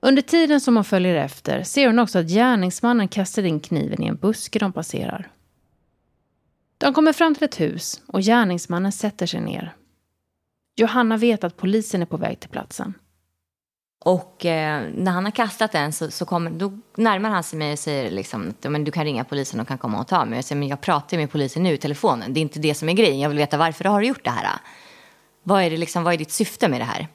Under 0.00 0.22
tiden 0.22 0.60
som 0.60 0.76
hon 0.76 0.84
följer 0.84 1.14
efter 1.14 1.62
ser 1.62 1.86
hon 1.86 1.98
också 1.98 2.18
att 2.18 2.26
gärningsmannen 2.26 3.08
kastar 3.08 3.42
in 3.42 3.60
kniven 3.60 4.02
i 4.02 4.06
en 4.06 4.16
buske 4.16 4.58
de 4.58 4.72
passerar. 4.72 5.28
De 6.80 6.94
kommer 6.94 7.12
fram 7.12 7.34
till 7.34 7.44
ett 7.44 7.60
hus 7.60 8.00
och 8.06 8.20
gärningsmannen 8.20 8.92
sätter 8.92 9.26
sig 9.26 9.40
ner. 9.40 9.74
Johanna 10.76 11.16
vet 11.16 11.44
att 11.44 11.56
polisen 11.56 12.02
är 12.02 12.06
på 12.06 12.16
väg 12.16 12.40
till 12.40 12.50
platsen. 12.50 12.94
Och 14.04 14.46
eh, 14.46 14.82
när 14.94 15.12
han 15.12 15.24
har 15.24 15.32
kastat 15.32 15.72
den 15.72 15.92
så, 15.92 16.10
så 16.10 16.24
kommer, 16.24 16.50
då 16.50 16.78
närmar 16.96 17.30
han 17.30 17.42
sig 17.42 17.58
mig 17.58 17.72
och 17.72 17.78
säger 17.78 18.10
liksom, 18.10 18.48
att 18.48 18.70
men 18.70 18.84
du 18.84 18.92
kan 18.92 19.04
ringa 19.04 19.24
polisen 19.24 19.60
och 19.60 19.68
kan 19.68 19.78
komma 19.78 20.00
och 20.00 20.08
ta 20.08 20.24
mig. 20.24 20.38
Jag 20.38 20.44
säger, 20.44 20.58
men 20.58 20.68
jag 20.68 20.80
pratar 20.80 21.16
med 21.16 21.30
polisen 21.30 21.62
nu 21.62 21.72
i 21.74 21.78
telefonen. 21.78 22.34
Det 22.34 22.40
är 22.40 22.42
inte 22.42 22.58
det 22.58 22.74
som 22.74 22.88
är 22.88 22.92
grejen. 22.92 23.20
Jag 23.20 23.28
vill 23.28 23.38
veta 23.38 23.56
varför 23.56 23.84
har 23.84 24.00
du 24.00 24.06
gjort 24.06 24.24
det 24.24 24.30
här. 24.30 24.48
Vad 25.42 25.62
är, 25.62 25.70
det 25.70 25.76
liksom, 25.76 26.04
vad 26.04 26.14
är 26.14 26.18
ditt 26.18 26.32
syfte 26.32 26.68
med 26.68 26.80
det 26.80 26.84
här? 26.84 27.08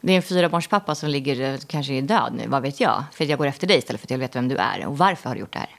Det 0.00 0.12
är 0.12 0.16
en 0.16 0.22
fyrabarnspappa 0.22 0.94
som 0.94 1.08
ligger 1.08 1.52
eh, 1.52 1.58
kanske 1.66 1.92
är 1.92 2.02
död 2.02 2.32
nu, 2.36 2.46
vad 2.46 2.62
vet 2.62 2.80
jag? 2.80 3.04
För 3.12 3.24
jag 3.24 3.38
går 3.38 3.46
efter 3.46 3.66
dig 3.66 3.78
istället 3.78 4.00
för 4.00 4.06
att 4.06 4.10
jag 4.10 4.18
vet 4.18 4.36
vem 4.36 4.48
du 4.48 4.56
är. 4.56 4.86
Och 4.86 4.98
varför 4.98 5.28
har 5.28 5.34
du 5.34 5.40
gjort 5.40 5.52
det 5.52 5.58
här? 5.58 5.77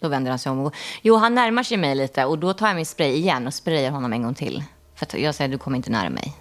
Då 0.00 0.08
vänder 0.08 0.30
han 0.30 0.38
sig 0.38 0.52
om 0.52 0.58
och 0.58 0.64
går. 0.64 0.74
Jo, 1.02 1.16
han 1.16 1.34
närmar 1.34 1.62
sig 1.62 1.76
mig 1.76 1.94
lite 1.94 2.24
och 2.24 2.38
då 2.38 2.52
tar 2.52 2.66
jag 2.66 2.76
min 2.76 2.86
spray 2.86 3.12
igen 3.12 3.46
och 3.46 3.54
sprayar 3.54 3.90
honom 3.90 4.12
en 4.12 4.22
gång 4.22 4.34
till. 4.34 4.64
För 4.94 5.18
jag 5.18 5.34
säger, 5.34 5.50
du 5.50 5.58
kommer 5.58 5.76
inte 5.76 5.90
nära 5.90 6.10
mig. 6.10 6.36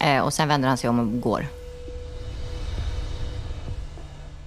Eh, 0.00 0.20
och 0.20 0.32
sen 0.32 0.48
vänder 0.48 0.68
han 0.68 0.76
sig 0.76 0.90
om 0.90 0.98
och 0.98 1.20
går. 1.20 1.46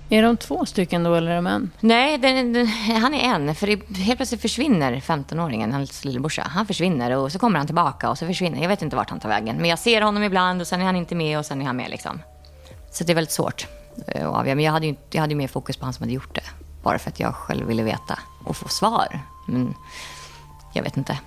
Är 0.10 0.24
de 0.24 0.38
två 0.38 0.66
stycken 0.66 1.04
då 1.04 1.16
eller 1.16 1.32
är 1.32 1.36
de 1.36 1.48
en? 1.48 1.72
Nej, 1.80 2.18
den, 2.18 2.54
den, 2.54 2.68
han 3.02 3.14
är 3.14 3.36
en. 3.36 3.56
För 3.56 3.68
det, 3.68 3.98
helt 3.98 4.18
plötsligt 4.18 4.42
försvinner 4.42 4.96
15-åringen, 4.96 5.72
hans 5.72 6.06
lillebrorsa. 6.06 6.42
Han 6.42 6.66
försvinner 6.66 7.18
och 7.18 7.32
så 7.32 7.40
kommer 7.40 7.58
han 7.58 7.68
tillbaka 7.68 8.10
och 8.10 8.18
så 8.18 8.26
försvinner 8.26 8.62
Jag 8.62 8.70
vet 8.70 8.82
inte 8.82 8.96
vart 8.96 9.10
han 9.10 9.20
tar 9.20 9.30
vägen. 9.30 9.58
Men 9.58 9.70
jag 9.70 9.80
ser 9.80 10.02
honom 10.02 10.24
ibland 10.24 10.62
och 10.62 10.68
sen 10.68 10.82
är 10.82 10.86
han 10.86 10.96
inte 10.96 11.16
med 11.16 11.40
och 11.40 11.46
sen 11.46 11.62
är 11.62 11.66
han 11.66 11.76
med 11.76 11.90
liksom. 11.90 12.22
Så 12.92 13.04
det 13.04 13.14
är 13.14 13.16
väldigt 13.16 13.32
svårt 13.32 13.68
eh, 14.08 14.28
att 14.30 14.36
avgöra. 14.36 14.56
Men 14.56 14.66
jag 14.66 14.72
hade 14.72 14.88
ju 14.88 14.96
jag 15.12 15.22
hade 15.22 15.36
mer 15.36 15.48
fokus 15.48 15.78
på 15.78 15.86
han 15.86 15.94
som 15.94 16.04
hade 16.04 16.14
gjort 16.14 16.36
det. 16.36 16.44
Bara 16.84 17.00
för 17.00 17.10
att 17.10 17.20
jag 17.20 17.36
själv 17.36 17.68
ville 17.68 17.84
veta 17.84 18.20
och 18.46 18.58
få 18.58 18.68
svar. 18.68 19.20
Men 19.48 19.74
jag 20.74 20.84
vet 20.84 20.98
inte. 20.98 21.20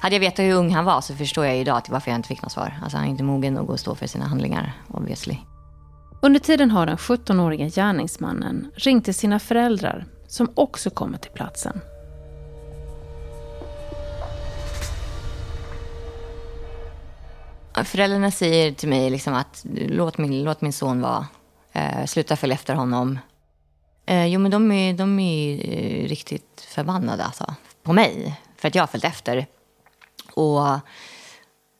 Hade 0.00 0.14
jag 0.14 0.20
vetat 0.20 0.44
hur 0.44 0.54
ung 0.54 0.70
han 0.70 0.84
var 0.84 1.00
så 1.00 1.14
förstår 1.14 1.46
jag 1.46 1.58
idag 1.58 1.82
varför 1.88 2.10
jag 2.10 2.18
inte 2.18 2.28
fick 2.28 2.42
något 2.42 2.52
svar. 2.52 2.78
Alltså 2.82 2.96
han 2.96 3.06
är 3.06 3.10
inte 3.10 3.22
mogen 3.22 3.54
nog 3.54 3.72
att 3.72 3.80
stå 3.80 3.94
för 3.94 4.06
sina 4.06 4.26
handlingar, 4.26 4.72
obviously. 4.88 5.36
Under 6.22 6.40
tiden 6.40 6.70
har 6.70 6.86
den 6.86 6.96
17-åriga 6.96 7.68
gärningsmannen 7.68 8.70
ringt 8.76 9.04
till 9.04 9.14
sina 9.14 9.38
föräldrar 9.38 10.06
som 10.28 10.48
också 10.54 10.90
kommer 10.90 11.18
till 11.18 11.30
platsen. 11.30 11.80
Föräldrarna 17.84 18.30
säger 18.30 18.72
till 18.72 18.88
mig 18.88 19.10
liksom 19.10 19.34
att 19.34 19.64
låt 19.74 20.18
min, 20.18 20.44
låt 20.44 20.60
min 20.60 20.72
son 20.72 21.00
vara. 21.00 21.26
Eh, 21.74 22.04
sluta 22.06 22.36
följa 22.36 22.54
efter 22.54 22.74
honom. 22.74 23.18
Eh, 24.06 24.26
jo, 24.26 24.40
men 24.40 24.50
de 24.50 24.72
är, 24.72 24.92
de 24.92 25.18
är 25.18 25.54
eh, 25.54 26.08
riktigt 26.08 26.66
förbannade 26.68 27.24
alltså, 27.24 27.54
på 27.82 27.92
mig. 27.92 28.40
För 28.56 28.68
att 28.68 28.74
jag 28.74 28.82
har 28.82 28.86
följt 28.86 29.04
efter. 29.04 29.46
Och 30.34 30.78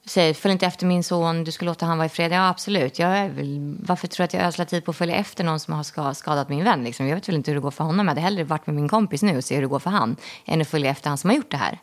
säger, 0.06 0.34
följ 0.34 0.52
inte 0.52 0.66
efter 0.66 0.86
min 0.86 1.04
son, 1.04 1.44
du 1.44 1.52
ska 1.52 1.64
låta 1.64 1.86
han 1.86 1.98
vara 1.98 2.06
i 2.06 2.08
fred. 2.08 2.32
Ja, 2.32 2.48
absolut. 2.48 2.98
Jag 2.98 3.18
är 3.18 3.28
väl, 3.28 3.76
varför 3.80 4.06
tror 4.08 4.22
du 4.22 4.24
att 4.24 4.34
jag 4.34 4.42
ödslar 4.42 4.64
tid 4.64 4.84
på 4.84 4.90
att 4.90 4.96
följa 4.96 5.14
efter 5.14 5.44
någon 5.44 5.60
som 5.60 5.74
har 5.74 6.12
skadat 6.12 6.48
min 6.48 6.64
vän? 6.64 6.84
Liksom? 6.84 7.06
Jag 7.06 7.14
vet 7.16 7.28
väl 7.28 7.36
inte 7.36 7.50
hur 7.50 7.56
det 7.56 7.62
går 7.62 7.70
för 7.70 7.84
honom. 7.84 8.06
Jag 8.06 8.10
hade 8.10 8.20
hellre 8.20 8.44
varit 8.44 8.66
med 8.66 8.76
min 8.76 8.88
kompis 8.88 9.22
nu 9.22 9.36
och 9.36 9.44
se 9.44 9.54
hur 9.54 9.62
det 9.62 9.68
går 9.68 9.78
för 9.78 9.90
han 9.90 10.16
än 10.44 10.60
att 10.60 10.68
följa 10.68 10.90
efter 10.90 11.08
han 11.08 11.18
som 11.18 11.30
har 11.30 11.36
gjort 11.36 11.50
det 11.50 11.56
här. 11.56 11.78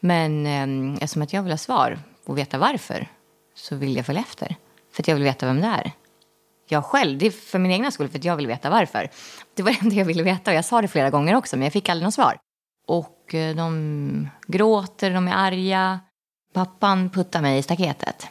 Men 0.00 0.46
eh, 0.46 0.94
eftersom 0.94 1.22
att 1.22 1.32
jag 1.32 1.42
vill 1.42 1.52
ha 1.52 1.58
svar 1.58 1.98
och 2.26 2.38
veta 2.38 2.58
varför 2.58 3.08
så 3.54 3.76
vill 3.76 3.96
jag 3.96 4.06
följa 4.06 4.22
efter. 4.22 4.56
För 4.92 5.02
att 5.02 5.08
jag 5.08 5.14
vill 5.14 5.24
veta 5.24 5.46
vem 5.46 5.60
det 5.60 5.66
är. 5.66 5.92
Jag 6.70 6.84
själv, 6.84 7.18
det 7.18 7.26
är 7.26 7.30
för 7.30 7.58
min 7.58 7.70
egna 7.70 7.90
skull, 7.90 8.08
för 8.08 8.18
att 8.18 8.24
jag 8.24 8.36
vill 8.36 8.46
veta 8.46 8.70
varför. 8.70 9.08
Det 9.54 9.62
var 9.62 9.72
det 9.72 9.78
enda 9.82 9.94
jag 9.94 10.04
ville 10.04 10.22
veta 10.22 10.50
och 10.50 10.56
jag 10.56 10.64
sa 10.64 10.82
det 10.82 10.88
flera 10.88 11.10
gånger 11.10 11.34
också, 11.34 11.56
men 11.56 11.64
jag 11.64 11.72
fick 11.72 11.88
aldrig 11.88 12.04
något 12.04 12.14
svar. 12.14 12.38
Och 12.86 13.34
eh, 13.34 13.56
de 13.56 14.28
gråter, 14.46 15.10
de 15.10 15.28
är 15.28 15.32
arga. 15.32 16.00
Pappan 16.52 17.10
puttar 17.10 17.42
mig 17.42 17.58
i 17.58 17.62
staketet. 17.62 18.28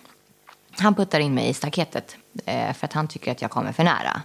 Han 0.72 0.96
puttar 0.96 1.20
in 1.20 1.34
mig 1.34 1.50
i 1.50 1.54
staketet 1.54 2.18
eh, 2.46 2.74
för 2.74 2.86
att 2.86 2.94
han 2.94 3.08
tycker 3.08 3.32
att 3.32 3.42
jag 3.42 3.52
kommer 3.52 3.72
för 3.72 3.84
nära. 3.84 4.22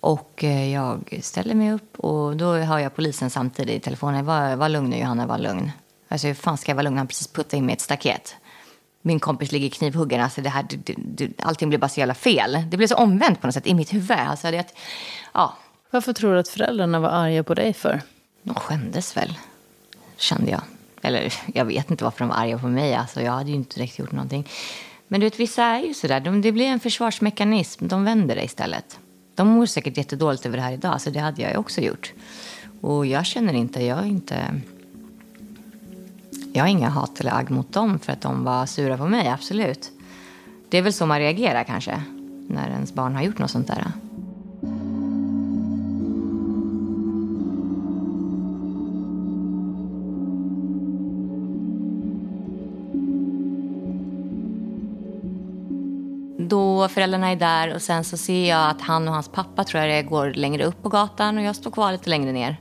Och 0.00 0.44
eh, 0.44 0.72
jag 0.72 1.18
ställer 1.22 1.54
mig 1.54 1.72
upp 1.72 1.98
och 1.98 2.36
då 2.36 2.54
hör 2.54 2.78
jag 2.78 2.94
polisen 2.94 3.30
samtidigt 3.30 3.76
i 3.76 3.80
telefonen. 3.80 4.24
Var, 4.24 4.56
var 4.56 4.68
lugn 4.68 4.90
nu 4.90 4.98
Johanna, 4.98 5.26
var 5.26 5.38
lugn. 5.38 5.72
Alltså 6.08 6.26
hur 6.26 6.34
fan 6.34 6.58
ska 6.58 6.70
jag 6.70 6.76
vara 6.76 6.82
lugn? 6.82 6.98
Han 6.98 7.06
precis 7.06 7.28
puttat 7.28 7.52
in 7.52 7.66
mig 7.66 7.72
i 7.72 7.76
ett 7.76 7.80
staket. 7.80 8.36
Min 9.02 9.20
kompis 9.20 9.52
ligger 9.52 9.68
knivhuggen. 9.68 10.20
Alltså 10.20 10.40
det 10.40 10.48
här, 10.48 10.66
det, 10.68 10.94
det, 10.96 11.30
allting 11.42 11.68
blir 11.68 11.78
bara 11.78 11.88
så 11.88 12.00
jävla 12.00 12.14
fel. 12.14 12.64
Det 12.68 12.76
blev 12.76 12.86
så 12.86 12.94
omvänt 12.94 13.40
på 13.40 13.46
något 13.46 13.54
sätt 13.54 13.66
i 13.66 13.74
mitt 13.74 13.94
huvud. 13.94 14.18
Alltså 14.18 14.50
det, 14.50 14.74
ja. 15.32 15.56
Varför 15.90 16.12
tror 16.12 16.32
du 16.32 16.38
att 16.38 16.48
föräldrarna 16.48 17.00
var 17.00 17.08
arga 17.08 17.42
på 17.42 17.54
dig 17.54 17.72
för? 17.72 18.00
De 18.42 18.54
skämdes 18.54 19.16
väl, 19.16 19.38
kände 20.16 20.50
jag. 20.50 20.62
Eller 21.02 21.32
jag 21.54 21.64
vet 21.64 21.90
inte 21.90 22.04
varför 22.04 22.18
de 22.18 22.28
var 22.28 22.36
arga 22.36 22.58
på 22.58 22.68
mig. 22.68 22.94
Alltså, 22.94 23.22
jag 23.22 23.32
hade 23.32 23.50
ju 23.50 23.56
inte 23.56 23.76
direkt 23.76 23.98
gjort 23.98 24.12
någonting. 24.12 24.48
Men 25.08 25.20
du 25.20 25.26
vet, 25.26 25.40
vissa 25.40 25.64
är 25.64 25.80
ju 25.80 25.94
sådär. 25.94 26.20
De, 26.20 26.42
det 26.42 26.52
blir 26.52 26.66
en 26.66 26.80
försvarsmekanism. 26.80 27.88
De 27.88 28.04
vänder 28.04 28.36
det 28.36 28.44
istället. 28.44 28.98
De 29.34 29.48
mår 29.48 29.66
säkert 29.66 29.96
jättedåligt 29.96 30.46
över 30.46 30.56
det 30.56 30.62
här 30.62 30.72
idag. 30.72 31.00
Så 31.00 31.10
det 31.10 31.20
hade 31.20 31.42
jag 31.42 31.60
också 31.60 31.80
gjort. 31.80 32.12
Och 32.80 33.06
jag 33.06 33.26
känner 33.26 33.54
inte, 33.54 33.84
jag 33.84 33.98
är 33.98 34.06
inte... 34.06 34.60
Jag 36.54 36.62
har 36.62 36.68
inga 36.68 36.88
hat 36.88 37.20
eller 37.20 37.34
agg 37.34 37.50
mot 37.50 37.72
dem 37.72 37.98
för 37.98 38.12
att 38.12 38.20
de 38.20 38.44
var 38.44 38.66
sura 38.66 38.96
på 38.96 39.06
mig, 39.06 39.28
absolut. 39.28 39.90
Det 40.68 40.78
är 40.78 40.82
väl 40.82 40.92
så 40.92 41.06
man 41.06 41.18
reagerar 41.18 41.64
kanske, 41.64 42.02
när 42.48 42.68
ens 42.68 42.94
barn 42.94 43.14
har 43.14 43.22
gjort 43.22 43.38
något 43.38 43.50
sånt 43.50 43.66
där. 43.66 43.92
Då 56.38 56.88
föräldrarna 56.88 57.30
är 57.30 57.36
där 57.36 57.74
och 57.74 57.82
sen 57.82 58.04
så 58.04 58.16
ser 58.16 58.48
jag 58.48 58.70
att 58.70 58.80
han 58.80 59.08
och 59.08 59.14
hans 59.14 59.28
pappa 59.28 59.64
tror 59.64 59.82
jag 59.82 59.90
det 59.90 60.02
går 60.02 60.30
längre 60.30 60.64
upp 60.64 60.82
på 60.82 60.88
gatan 60.88 61.38
och 61.38 61.44
jag 61.44 61.56
står 61.56 61.70
kvar 61.70 61.92
lite 61.92 62.10
längre 62.10 62.32
ner. 62.32 62.56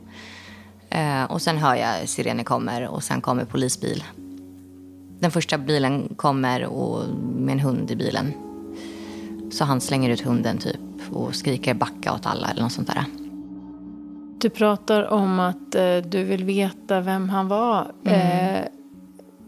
Eh, 0.92 1.24
och 1.24 1.42
sen 1.42 1.58
hör 1.58 1.76
jag 1.76 2.10
sirener 2.10 2.44
kommer 2.44 2.88
och 2.88 3.04
sen 3.04 3.22
kommer 3.22 3.46
polisbil. 3.46 4.04
Den 5.20 5.32
första 5.32 5.58
bilen 5.58 6.16
kommer 6.16 6.66
och 6.66 7.04
med 7.36 7.54
en 7.54 7.60
hund 7.60 7.92
i 7.92 7.96
bilen. 7.96 8.34
Så 9.52 9.66
han 9.66 9.82
slänger 9.82 10.10
ut 10.10 10.22
hunden 10.22 10.58
typ 10.58 10.80
och 11.12 11.36
skriker 11.36 11.74
backa 11.74 12.14
åt 12.14 12.26
alla 12.26 12.48
eller 12.50 12.62
något 12.62 12.72
sånt 12.72 12.88
där. 12.88 13.06
Du 14.42 14.50
pratar 14.50 15.12
om 15.12 15.40
att 15.40 15.76
eh, 15.76 15.98
du 15.98 16.24
vill 16.24 16.44
veta 16.44 17.02
vem 17.02 17.30
han 17.30 17.48
var. 17.48 17.92
Mm. 18.06 18.56
Eh, 18.56 18.62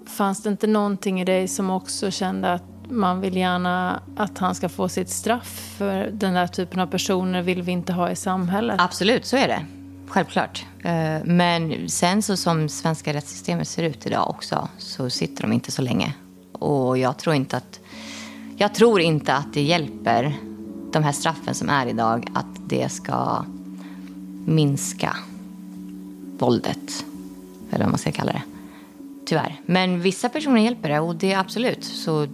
fanns 0.05 0.43
det 0.43 0.49
inte 0.49 0.67
någonting 0.67 1.21
i 1.21 1.25
dig 1.25 1.47
som 1.47 1.69
också 1.69 2.11
kände 2.11 2.53
att 2.53 2.63
man 2.89 3.21
vill 3.21 3.37
gärna 3.37 4.03
att 4.17 4.37
han 4.37 4.55
ska 4.55 4.69
få 4.69 4.89
sitt 4.89 5.09
straff. 5.09 5.75
För 5.77 6.09
den 6.13 6.33
där 6.33 6.47
typen 6.47 6.79
av 6.79 6.87
personer 6.87 7.41
vill 7.41 7.61
vi 7.61 7.71
inte 7.71 7.93
ha 7.93 8.11
i 8.11 8.15
samhället. 8.15 8.81
Absolut, 8.81 9.25
så 9.25 9.37
är 9.37 9.47
det. 9.47 9.65
Självklart. 10.13 10.65
Eh, 10.83 11.23
men 11.23 11.89
sen 11.89 12.21
så 12.21 12.37
som 12.37 12.69
svenska 12.69 13.13
rättssystemet 13.13 13.67
ser 13.67 13.83
ut 13.83 14.05
idag 14.05 14.29
också 14.29 14.67
så 14.77 15.09
sitter 15.09 15.41
de 15.41 15.53
inte 15.53 15.71
så 15.71 15.81
länge. 15.81 16.13
Och 16.51 16.97
jag 16.97 17.17
tror 17.17 17.35
inte 17.35 17.57
att, 17.57 17.79
jag 18.57 18.73
tror 18.73 19.01
inte 19.01 19.33
att 19.33 19.53
det 19.53 19.61
hjälper 19.61 20.35
de 20.91 21.03
här 21.03 21.11
straffen 21.11 21.55
som 21.55 21.69
är 21.69 21.87
idag 21.87 22.27
att 22.33 22.69
det 22.69 22.91
ska 22.91 23.45
minska 24.45 25.17
våldet. 26.37 27.05
Eller 27.71 27.85
vad 27.85 27.91
man 27.91 27.99
ska 27.99 28.11
kalla 28.11 28.31
det. 28.31 28.43
Tyvärr. 29.25 29.61
Men 29.65 30.01
vissa 30.01 30.29
personer 30.29 30.61
hjälper 30.61 30.89
det 30.89 30.99
och 30.99 31.15
det 31.15 31.33
är 31.33 31.39
absolut. 31.39 31.83
Så 31.83 32.27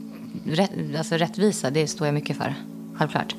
rätt, 0.45 0.71
alltså 0.98 1.15
rättvisa, 1.15 1.69
det 1.69 1.88
står 1.88 2.07
jag 2.07 2.13
mycket 2.13 2.38
för. 2.38 2.55
Självklart. 2.95 3.36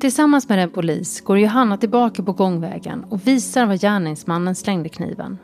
Tillsammans 0.00 0.48
med 0.48 0.58
en 0.58 0.70
polis 0.70 1.20
går 1.20 1.38
Johanna 1.38 1.76
tillbaka 1.76 2.22
på 2.22 2.32
gångvägen 2.32 3.04
och 3.04 3.26
visar 3.26 3.66
var 3.66 3.76
gärningsmannen 3.76 4.54
slängde 4.54 4.88
kniven. 4.88 5.38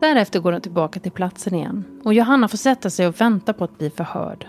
Därefter 0.00 0.40
går 0.40 0.52
hon 0.52 0.60
tillbaka 0.60 1.00
till 1.00 1.12
platsen 1.12 1.54
igen 1.54 1.84
och 2.04 2.14
Johanna 2.14 2.48
får 2.48 2.58
sätta 2.58 2.90
sig 2.90 3.06
och 3.06 3.20
vänta 3.20 3.52
på 3.52 3.64
att 3.64 3.78
bli 3.78 3.90
förhörd. 3.90 4.46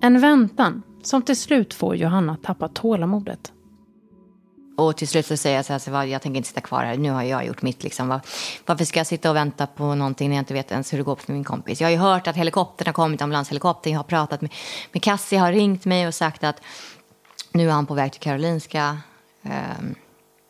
En 0.00 0.20
väntan 0.20 0.82
som 1.02 1.22
till 1.22 1.36
slut 1.36 1.74
får 1.74 1.96
Johanna 1.96 2.32
att 2.32 2.42
tappa 2.42 2.68
tålamodet. 2.68 3.52
Och 4.76 4.96
till 4.96 5.08
slut 5.08 5.26
så 5.26 5.36
säger 5.36 5.56
jag 5.56 5.64
så 5.64 5.72
här, 5.72 5.78
så 5.78 5.90
jag 5.90 6.22
tänker 6.22 6.36
inte 6.36 6.48
sitta 6.48 6.60
kvar 6.60 6.84
här, 6.84 6.96
nu 6.96 7.10
har 7.10 7.22
jag 7.22 7.46
gjort 7.46 7.62
mitt. 7.62 7.82
Liksom. 7.82 8.20
Varför 8.66 8.84
ska 8.84 9.00
jag 9.00 9.06
sitta 9.06 9.30
och 9.30 9.36
vänta 9.36 9.66
på 9.66 9.94
någonting 9.94 10.28
när 10.28 10.36
jag 10.36 10.42
inte 10.42 10.54
vet 10.54 10.70
ens 10.70 10.92
hur 10.92 10.98
det 10.98 11.04
går 11.04 11.16
för 11.16 11.32
min 11.32 11.44
kompis? 11.44 11.80
Jag 11.80 11.88
har 11.88 11.92
ju 11.92 11.98
hört 11.98 12.26
att 12.26 12.36
helikoptern 12.36 12.86
har 12.86 12.92
kommit, 12.92 13.22
ambulanshelikoptern. 13.22 13.92
Jag 13.92 13.98
har 13.98 14.04
pratat 14.04 14.40
med, 14.40 14.52
med 14.92 15.02
Cassie, 15.02 15.38
har 15.38 15.52
ringt 15.52 15.84
mig 15.84 16.06
och 16.06 16.14
sagt 16.14 16.44
att 16.44 16.60
nu 17.52 17.68
är 17.68 17.72
han 17.72 17.86
på 17.86 17.94
väg 17.94 18.12
till 18.12 18.20
Karolinska. 18.20 18.98
Ehm, 19.42 19.94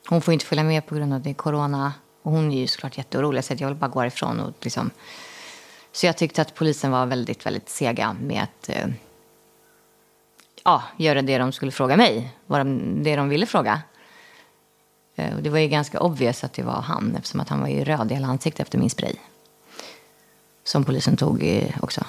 hon 0.09 0.21
får 0.21 0.35
inte 0.35 0.47
följa 0.47 0.65
med 0.65 0.87
på 0.87 0.95
grund 0.95 1.15
av 1.15 1.21
det 1.21 1.35
corona. 1.35 1.93
Och 2.23 2.33
hon 2.33 2.53
är 2.53 2.61
ju 2.61 2.67
såklart 2.67 2.99
jätteorolig. 2.99 3.45
Så 3.45 3.55
jag 3.59 3.69
vill 3.69 3.77
bara 3.77 3.89
gå 3.89 4.05
ifrån. 4.05 4.41
Och 4.41 4.53
liksom... 4.61 4.91
Så 5.93 6.07
jag 6.07 6.17
tyckte 6.17 6.43
att 6.43 6.55
polisen 6.55 6.91
var 6.91 7.07
väldigt, 7.07 7.47
väldigt 7.47 7.69
sega 7.69 8.17
med 8.21 8.43
att 8.43 8.69
eh, 8.69 8.87
ja, 10.65 10.83
göra 10.97 11.23
det 11.23 11.39
de 11.39 11.53
skulle 11.53 11.73
fråga 11.73 11.97
mig. 11.97 12.35
Vad 12.47 12.61
de, 12.61 13.03
det 13.03 13.17
de 13.17 13.29
ville 13.29 13.47
fråga. 13.47 13.83
Eh, 15.17 15.37
och 15.37 15.43
det 15.43 15.51
var 15.51 15.59
ju 15.59 15.69
ganska 15.69 16.01
obvious 16.01 16.45
att 16.45 16.53
det 16.53 16.63
var 16.63 16.81
han 16.81 17.15
eftersom 17.17 17.41
att 17.41 17.49
han 17.49 17.61
var 17.61 17.69
ju 17.69 17.85
röd 17.85 18.13
i 18.13 18.15
hela 18.15 18.27
ansiktet 18.27 18.61
efter 18.61 18.79
min 18.79 18.91
spray. 18.91 19.15
Som 20.65 20.85
polisen 20.85 21.17
tog 21.17 21.69
också. 21.83 22.05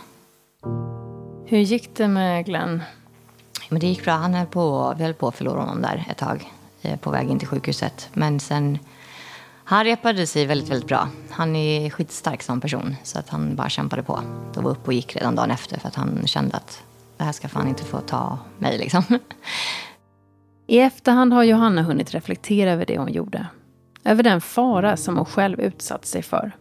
Hur 1.45 1.59
gick 1.59 1.95
det 1.95 2.07
med 2.07 2.45
Glenn? 2.45 2.83
Men 3.69 3.79
det 3.79 3.87
gick 3.87 4.03
bra. 4.03 4.13
Han 4.13 4.33
höll 4.33 4.47
på, 4.47 4.93
vi 4.97 5.03
höll 5.03 5.13
på 5.13 5.27
att 5.27 5.35
förlora 5.35 5.59
honom 5.59 5.81
där 5.81 6.05
ett 6.09 6.17
tag 6.17 6.51
eh, 6.81 6.99
på 6.99 7.11
väg 7.11 7.29
in 7.29 7.39
till 7.39 7.47
sjukhuset. 7.47 8.09
Men 8.13 8.39
sen 8.39 8.79
han 9.63 9.85
repade 9.85 10.27
sig 10.27 10.45
väldigt, 10.45 10.69
väldigt 10.69 10.87
bra. 10.87 11.09
Han 11.29 11.55
är 11.55 11.89
skitstark 11.89 12.43
som 12.43 12.61
person. 12.61 12.95
Så 13.03 13.19
att 13.19 13.29
han 13.29 13.55
bara 13.55 13.69
kämpade 13.69 14.03
på. 14.03 14.19
Då 14.53 14.61
var 14.61 14.71
uppe 14.71 14.87
och 14.87 14.93
gick 14.93 15.15
redan 15.15 15.35
dagen 15.35 15.51
efter 15.51 15.79
för 15.79 15.87
att 15.87 15.95
han 15.95 16.27
kände 16.27 16.57
att 16.57 16.83
det 17.17 17.23
här 17.23 17.31
ska 17.31 17.47
fan 17.47 17.67
inte 17.67 17.83
få 17.83 17.99
ta 17.99 18.37
mig 18.57 18.77
liksom. 18.77 19.03
I 20.67 20.79
efterhand 20.79 21.33
har 21.33 21.43
Johanna 21.43 21.81
hunnit 21.81 22.13
reflektera 22.13 22.71
över 22.71 22.85
det 22.85 22.97
hon 22.97 23.13
gjorde. 23.13 23.47
Över 24.03 24.23
den 24.23 24.41
fara 24.41 24.97
som 24.97 25.17
hon 25.17 25.25
själv 25.25 25.59
utsatt 25.59 26.05
sig 26.05 26.21
för. 26.21 26.51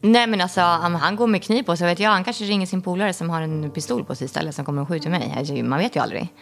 Nej 0.00 0.26
men 0.26 0.40
alltså 0.40 0.60
han 0.60 1.16
går 1.16 1.26
med 1.26 1.42
kniv 1.42 1.62
på 1.62 1.76
sig. 1.76 1.86
Vet 1.86 2.00
jag, 2.00 2.10
han 2.10 2.24
kanske 2.24 2.44
ringer 2.44 2.66
sin 2.66 2.82
polare 2.82 3.12
som 3.12 3.30
har 3.30 3.42
en 3.42 3.70
pistol 3.70 4.04
på 4.04 4.14
sig 4.14 4.24
istället 4.24 4.54
som 4.54 4.64
kommer 4.64 4.82
och 4.82 4.88
skjuter 4.88 5.10
mig. 5.10 5.34
Alltså, 5.38 5.54
man 5.54 5.78
vet 5.78 5.96
ju 5.96 6.00
aldrig. 6.00 6.32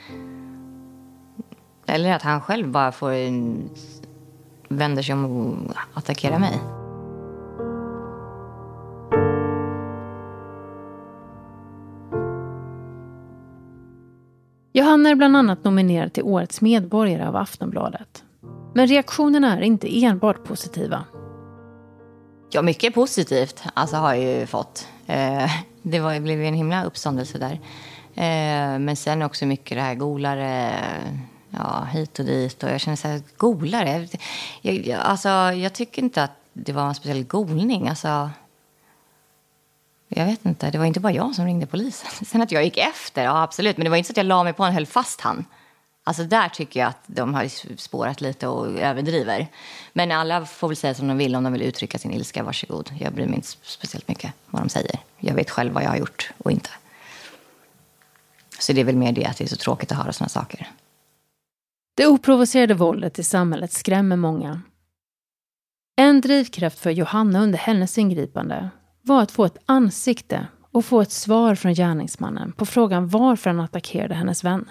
Eller 1.87 2.13
att 2.13 2.23
han 2.23 2.41
själv 2.41 2.69
bara 2.69 2.93
får 2.93 3.11
vänder 4.69 5.03
sig 5.03 5.13
om 5.13 5.25
och 5.25 5.75
attackerar 5.95 6.39
mig. 6.39 6.61
Johanna 14.73 15.09
är 15.09 15.15
bland 15.15 15.37
annat 15.37 15.65
nominerad 15.65 16.13
till 16.13 16.23
Årets 16.23 16.61
medborgare 16.61 17.29
av 17.29 17.37
Aftonbladet. 17.37 18.25
Men 18.75 18.87
reaktionerna 18.87 19.59
är 19.59 19.63
inte 19.63 20.05
enbart 20.05 20.45
positiva. 20.45 21.05
Ja, 22.55 22.63
mycket 22.63 22.95
positivt 22.95 23.63
alltså, 23.75 23.97
har 23.97 24.15
jag 24.15 24.41
ju 24.41 24.47
fått. 24.47 24.89
Eh, 25.07 25.51
det 25.83 26.01
var, 26.01 26.21
blev 26.21 26.43
en 26.43 26.55
himla 26.55 26.85
uppståndelse 26.85 27.39
där. 27.39 27.53
Eh, 28.15 28.79
men 28.79 28.97
sen 28.97 29.23
också 29.23 29.47
mycket 29.47 29.77
det 29.77 29.83
här 29.83 29.95
golare 29.95 30.75
ja, 31.51 31.85
hit 31.93 32.19
och 32.19 32.25
dit. 32.25 32.63
Och 32.63 32.71
jag 32.71 32.81
känner 32.81 32.97
så 32.97 33.09
här, 33.09 33.23
golare? 33.37 34.09
Jag, 34.63 34.75
jag, 34.75 35.01
alltså, 35.01 35.29
jag 35.29 35.73
tycker 35.73 36.03
inte 36.03 36.23
att 36.23 36.31
det 36.53 36.73
var 36.73 36.89
en 36.89 36.95
speciell 36.95 37.25
golning. 37.25 37.89
Alltså, 37.89 38.31
jag 40.09 40.27
vet 40.27 40.47
inte, 40.47 40.71
det 40.71 40.79
var 40.79 40.85
inte 40.85 41.01
bara 41.01 41.13
jag 41.13 41.35
som 41.35 41.45
ringde 41.45 41.67
polisen. 41.67 42.11
Sen 42.27 42.43
att 42.43 42.53
jag 42.53 42.65
gick 42.65 42.79
efter, 42.79 43.25
ja 43.25 43.43
absolut. 43.43 43.77
Men 43.77 43.85
det 43.85 43.91
var 43.91 43.97
inte 43.97 44.07
så 44.07 44.13
att 44.13 44.17
jag 44.17 44.27
la 44.27 44.45
mig 44.45 44.53
på 44.53 44.63
och 44.63 44.69
höll 44.69 44.87
fast 44.87 45.21
han. 45.21 45.45
Alltså 46.07 46.25
där 46.25 46.49
tycker 46.49 46.81
jag 46.81 46.89
att 46.89 47.03
de 47.07 47.35
har 47.35 47.77
spårat 47.77 48.21
lite 48.21 48.49
och 48.49 48.79
överdriver. 48.81 49.47
Men 49.93 50.13
alla 50.13 50.47
får 50.47 50.69
väl 50.69 50.77
säga 50.77 50.95
som 50.95 51.09
de 51.09 51.17
vill 51.17 51.37
om 51.37 51.45
de 51.45 51.53
vill 51.53 51.63
uttrycka 51.63 51.99
sin 51.99 52.11
ilska, 52.11 52.43
varsågod. 52.43 52.91
Jag 53.01 53.13
bryr 53.13 53.27
mig 53.27 53.35
inte 53.35 53.49
speciellt 53.63 54.09
mycket 54.09 54.33
vad 54.51 54.63
de 54.63 54.69
säger. 54.69 54.99
Jag 55.19 55.35
vet 55.35 55.51
själv 55.51 55.73
vad 55.73 55.83
jag 55.83 55.89
har 55.89 55.97
gjort 55.97 56.31
och 56.39 56.51
inte. 56.51 56.71
Så 58.59 58.73
det 58.73 58.81
är 58.81 58.85
väl 58.85 58.97
mer 58.97 59.13
det 59.13 59.27
att 59.27 59.37
det 59.37 59.45
är 59.45 59.49
så 59.49 59.57
tråkigt 59.57 59.93
att 59.93 59.99
höra 59.99 60.13
sådana 60.13 60.29
saker. 60.29 60.71
Det 61.95 62.07
oprovocerade 62.07 62.75
våldet 62.75 63.19
i 63.19 63.25
samhället 63.25 63.73
skrämmer 63.73 64.17
många. 64.17 64.61
En 65.97 66.21
drivkraft 66.21 66.79
för 66.79 66.90
Johanna 66.90 67.40
under 67.40 67.59
hennes 67.59 67.99
ingripande 67.99 68.71
var 69.03 69.23
att 69.23 69.31
få 69.31 69.45
ett 69.45 69.59
ansikte 69.67 70.47
och 70.73 70.85
få 70.85 71.01
ett 71.01 71.12
svar 71.12 71.55
från 71.55 71.75
gärningsmannen 71.75 72.53
på 72.53 72.67
frågan 72.67 73.09
varför 73.09 73.51
han 73.51 73.61
attackerade 73.61 74.14
hennes 74.14 74.45
vän. 74.45 74.71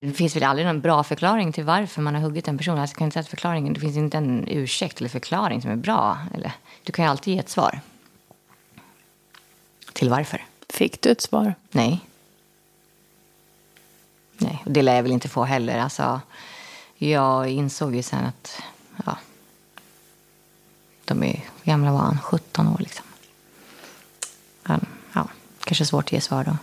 Det 0.00 0.12
finns 0.12 0.36
väl 0.36 0.42
aldrig 0.42 0.66
någon 0.66 0.80
bra 0.80 1.04
förklaring 1.04 1.52
till 1.52 1.64
varför 1.64 2.02
man 2.02 2.14
har 2.14 2.22
huggit 2.22 2.48
en 2.48 2.58
person. 2.58 2.78
Alltså, 2.78 2.96
kan 2.96 3.04
inte 3.04 3.14
säga 3.14 3.22
förklaringen, 3.22 3.72
det 3.72 3.80
finns 3.80 3.96
inte 3.96 4.16
en 4.16 4.48
ursäkt 4.48 4.98
eller 4.98 5.08
förklaring 5.08 5.62
som 5.62 5.70
är 5.70 5.76
bra. 5.76 6.18
Eller, 6.34 6.52
du 6.82 6.92
kan 6.92 7.04
ju 7.04 7.10
alltid 7.10 7.34
ge 7.34 7.40
ett 7.40 7.48
svar. 7.48 7.80
Till 9.92 10.10
varför. 10.10 10.44
Fick 10.68 11.02
du 11.02 11.10
ett 11.10 11.20
svar? 11.20 11.54
Nej. 11.70 12.00
Nej, 14.38 14.62
och 14.64 14.70
det 14.70 14.82
lär 14.82 14.94
jag 14.94 15.02
väl 15.02 15.12
inte 15.12 15.28
få 15.28 15.44
heller. 15.44 15.78
Alltså, 15.78 16.20
jag 16.96 17.48
insåg 17.48 17.94
ju 17.94 18.02
sen 18.02 18.24
att 18.24 18.62
ja, 19.06 19.16
de 21.04 21.22
är 21.22 21.44
gamla 21.62 21.92
var 21.92 21.98
han? 21.98 22.18
17 22.20 22.68
år 22.68 22.78
liksom. 22.78 23.06
Ja, 25.12 25.28
kanske 25.64 25.86
svårt 25.86 26.04
att 26.04 26.12
ge 26.12 26.20
svar 26.20 26.44
då. 26.44 26.56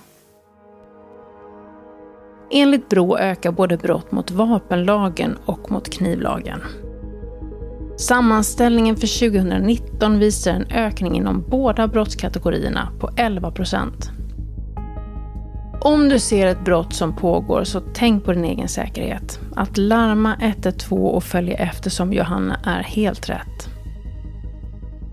Enligt 2.52 2.90
Brå 2.90 3.18
ökar 3.18 3.52
både 3.52 3.78
brott 3.78 4.12
mot 4.12 4.32
vapenlagen 4.32 5.38
och 5.46 5.72
mot 5.72 5.90
knivlagen. 5.90 6.62
Sammanställningen 7.98 8.96
för 8.96 9.30
2019 9.30 10.20
visar 10.20 10.52
en 10.52 10.68
ökning 10.72 11.16
inom 11.16 11.46
båda 11.50 11.88
brottskategorierna 11.88 12.90
på 13.00 13.10
11 13.18 13.52
procent. 13.52 14.12
Om 15.82 16.10
du 16.10 16.20
ser 16.20 16.48
ett 16.48 16.66
brott 16.66 16.94
som 16.94 17.16
pågår 17.16 17.64
så 17.64 17.82
tänk 17.94 18.26
på 18.26 18.34
din 18.34 18.46
egen 18.46 18.68
säkerhet. 18.68 19.40
Att 19.56 19.78
larma 19.78 20.36
112 20.42 21.02
och 21.02 21.24
följa 21.24 21.58
efter 21.58 21.90
som 21.90 22.14
Johanna 22.14 22.60
är 22.64 22.84
helt 22.84 23.30
rätt. 23.30 23.77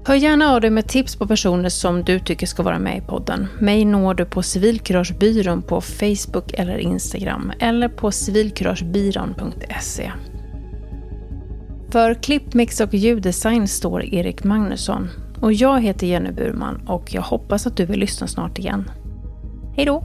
Hör 0.07 0.15
gärna 0.15 0.53
av 0.53 0.61
dig 0.61 0.71
med 0.71 0.89
tips 0.89 1.17
på 1.17 1.27
personer 1.27 1.69
som 1.69 2.05
du 2.05 2.19
tycker 2.19 2.47
ska 2.47 2.63
vara 2.63 2.79
med 2.79 2.99
i 2.99 3.01
podden. 3.01 3.49
Mig 3.59 3.85
når 3.85 4.15
du 4.15 4.25
på 4.25 4.43
Civilkuragebyrån 4.43 5.63
på 5.63 5.81
Facebook 5.81 6.53
eller 6.53 6.79
Instagram 6.79 7.53
eller 7.59 7.89
på 7.89 8.11
civilkuragebyrån.se. 8.11 10.13
För 11.91 12.15
klippmix 12.15 12.81
och 12.81 12.95
ljuddesign 12.95 13.69
står 13.69 14.15
Erik 14.15 14.45
Magnusson. 14.45 15.09
Och 15.41 15.53
jag 15.53 15.81
heter 15.81 16.07
Jenny 16.07 16.33
Burman 16.33 16.81
och 16.87 17.15
jag 17.15 17.23
hoppas 17.23 17.67
att 17.67 17.77
du 17.77 17.85
vill 17.85 18.01
lyssna 18.01 18.27
snart 18.27 18.59
igen. 18.59 18.91
Hej 19.77 19.87
då! 19.87 20.05